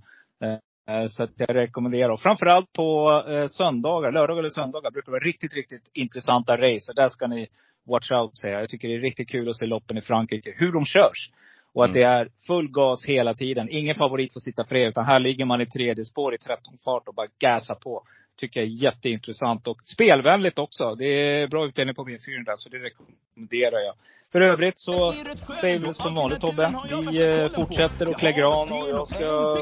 Så 1.10 1.23
att 1.23 1.30
jag 1.36 1.56
rekommenderar. 1.56 2.17
Framförallt 2.17 2.73
på 2.73 3.23
söndagar, 3.51 4.12
lördagar 4.12 4.39
eller 4.39 4.49
söndagar 4.49 4.91
brukar 4.91 5.06
det 5.06 5.12
vara 5.12 5.23
riktigt, 5.23 5.54
riktigt 5.54 5.91
intressanta 5.93 6.58
race. 6.58 6.91
Och 6.91 6.95
där 6.95 7.10
ska 7.10 7.28
ni 7.28 7.47
watch 7.88 8.12
out 8.12 8.38
säger 8.38 8.54
jag. 8.54 8.62
Jag 8.63 8.69
tycker 8.69 8.88
det 8.88 8.93
är 8.95 8.99
riktigt 8.99 9.30
kul 9.30 9.49
att 9.49 9.58
se 9.58 9.65
loppen 9.65 9.97
i 9.97 10.01
Frankrike. 10.01 10.54
Hur 10.58 10.71
de 10.73 10.86
körs. 10.86 11.30
Och 11.76 11.84
att 11.86 11.90
Mm. 11.90 12.02
det 12.02 12.08
är 12.08 12.28
full 12.48 12.72
gas 12.72 13.06
hela 13.06 13.34
tiden. 13.34 13.68
Ingen 13.72 13.96
favorit 13.96 14.34
får 14.34 14.40
sitta 14.40 14.66
fred. 14.66 14.88
Utan 14.88 15.06
här 15.06 15.20
ligger 15.20 15.46
man 15.46 15.62
i 15.62 15.66
tredje 15.66 16.06
spår 16.06 16.36
i 16.36 16.38
13 16.38 16.74
fart 16.84 17.08
och 17.08 17.14
bara 17.14 17.28
gasar 17.40 17.76
på. 17.76 18.04
Tycker 18.40 18.60
jag 18.60 18.68
är 18.70 18.74
jätteintressant. 18.84 19.68
Och 19.68 19.78
spelvänligt 19.84 20.60
också. 20.60 20.96
Det 20.96 21.06
är 21.06 21.48
bra 21.48 21.66
utdelning 21.68 21.96
på 21.96 22.04
V4 22.06 22.46
där. 22.46 22.56
Så 22.58 22.70
det 22.70 22.78
rekommenderar 22.78 23.80
jag. 23.80 23.94
För 24.32 24.42
övrigt 24.42 24.80
så 24.80 25.14
säger 25.62 25.80
vi 25.80 25.94
som 25.94 26.16
vanligt 26.16 26.42
Tobbe. 26.42 26.74
Vi 27.12 27.28
eh, 27.28 27.48
fortsätter 27.50 28.10
och 28.10 28.16
klä 28.20 28.32
gran. 28.32 28.68
Och 28.72 28.90
jag 28.90 29.08
ska 29.08 29.58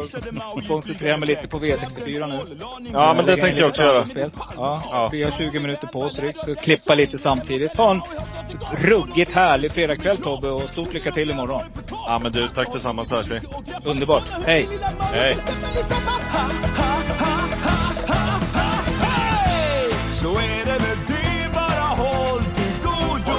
koncentrera 0.67 1.17
mig 1.17 1.27
lite 1.27 1.47
på 1.47 1.57
V64 1.59 2.27
nu. 2.27 2.57
Ja, 2.93 3.13
men 3.13 3.25
det 3.25 3.37
tänkte 3.37 3.59
jag 3.59 3.69
också 3.69 3.81
göra. 3.81 4.05
Ja. 4.57 5.09
vi 5.11 5.23
har 5.23 5.31
20 5.31 5.59
minuter 5.59 5.87
på 5.87 5.99
oss 5.99 6.15
drygt. 6.15 6.39
Så 6.39 6.55
klippa 6.55 6.95
lite 6.95 7.17
samtidigt. 7.17 7.75
Ha 7.75 7.91
en 7.91 8.01
ruggigt 8.89 9.31
härlig 9.31 9.71
fredagkväll 9.71 10.17
Tobbe. 10.17 10.49
Och 10.49 10.61
stort 10.61 10.93
lycka 10.93 11.11
till 11.11 11.31
imorgon. 11.31 11.61
Ja 12.05 12.19
men 12.19 12.31
du, 12.31 12.47
tack 12.47 12.73
detsamma 12.73 13.05
så 13.05 13.15
hörs 13.15 13.27
vi. 13.27 13.39
Underbart. 13.83 14.23
Hej! 14.45 14.67
Hej. 14.99 15.37
Så 20.11 20.29
är 20.29 20.65
det 20.65 20.79
med 20.79 20.97
det, 21.07 21.53
bara 21.53 21.87
håll 22.03 22.43
till 22.43 22.73
godo 22.83 23.37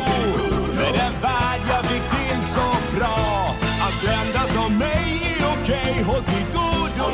Med 0.77 0.92
den 0.94 1.12
värld 1.22 1.61
jag 1.68 1.85
fick 1.85 2.03
till 2.11 2.42
så 2.42 2.96
bra 2.96 3.55
Att 3.87 4.05
vända 4.09 4.46
som 4.46 4.79
mig 4.79 5.37
är 5.38 5.46
okej, 5.61 6.03
håll 6.03 6.22
till 6.22 6.46
godo 6.53 7.11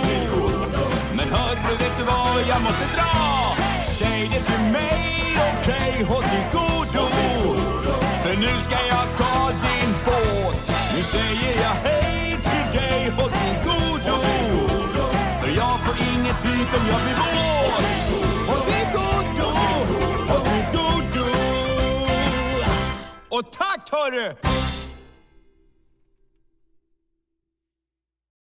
Men 1.16 1.28
hörru, 1.28 1.76
vet 1.78 1.98
du 1.98 2.04
vad 2.04 2.48
jag 2.48 2.62
måste 2.62 2.84
dra? 2.96 3.10
Säg 3.82 4.30
det 4.32 4.42
till 4.42 4.72
mig, 4.72 5.38
okej, 5.52 6.04
håll 6.08 6.22
till 6.22 6.46
godo 6.52 7.06
För 8.22 8.36
nu 8.36 8.60
ska 8.60 8.76
jag 8.88 9.16
ta 9.18 9.29
säger 11.11 11.55
jag 11.62 11.75
hej 11.85 12.31
till 12.31 12.81
dig, 12.81 13.11
håll 13.11 13.31
till 13.31 13.57
godo. 13.64 14.16
För 15.40 15.49
jag 15.57 15.81
får 15.85 15.96
inget 16.11 16.37
flyt 16.42 16.75
om 16.79 16.85
jag 16.90 17.01
blir 17.05 17.16
våt. 17.23 17.85
Håll 18.49 18.62
till 18.70 18.87
godo, 18.96 19.49
håll 20.29 20.42
till 20.42 20.66
godo. 20.79 21.27
Och 23.29 23.53
tack 23.53 23.88
hörru! 23.92 24.35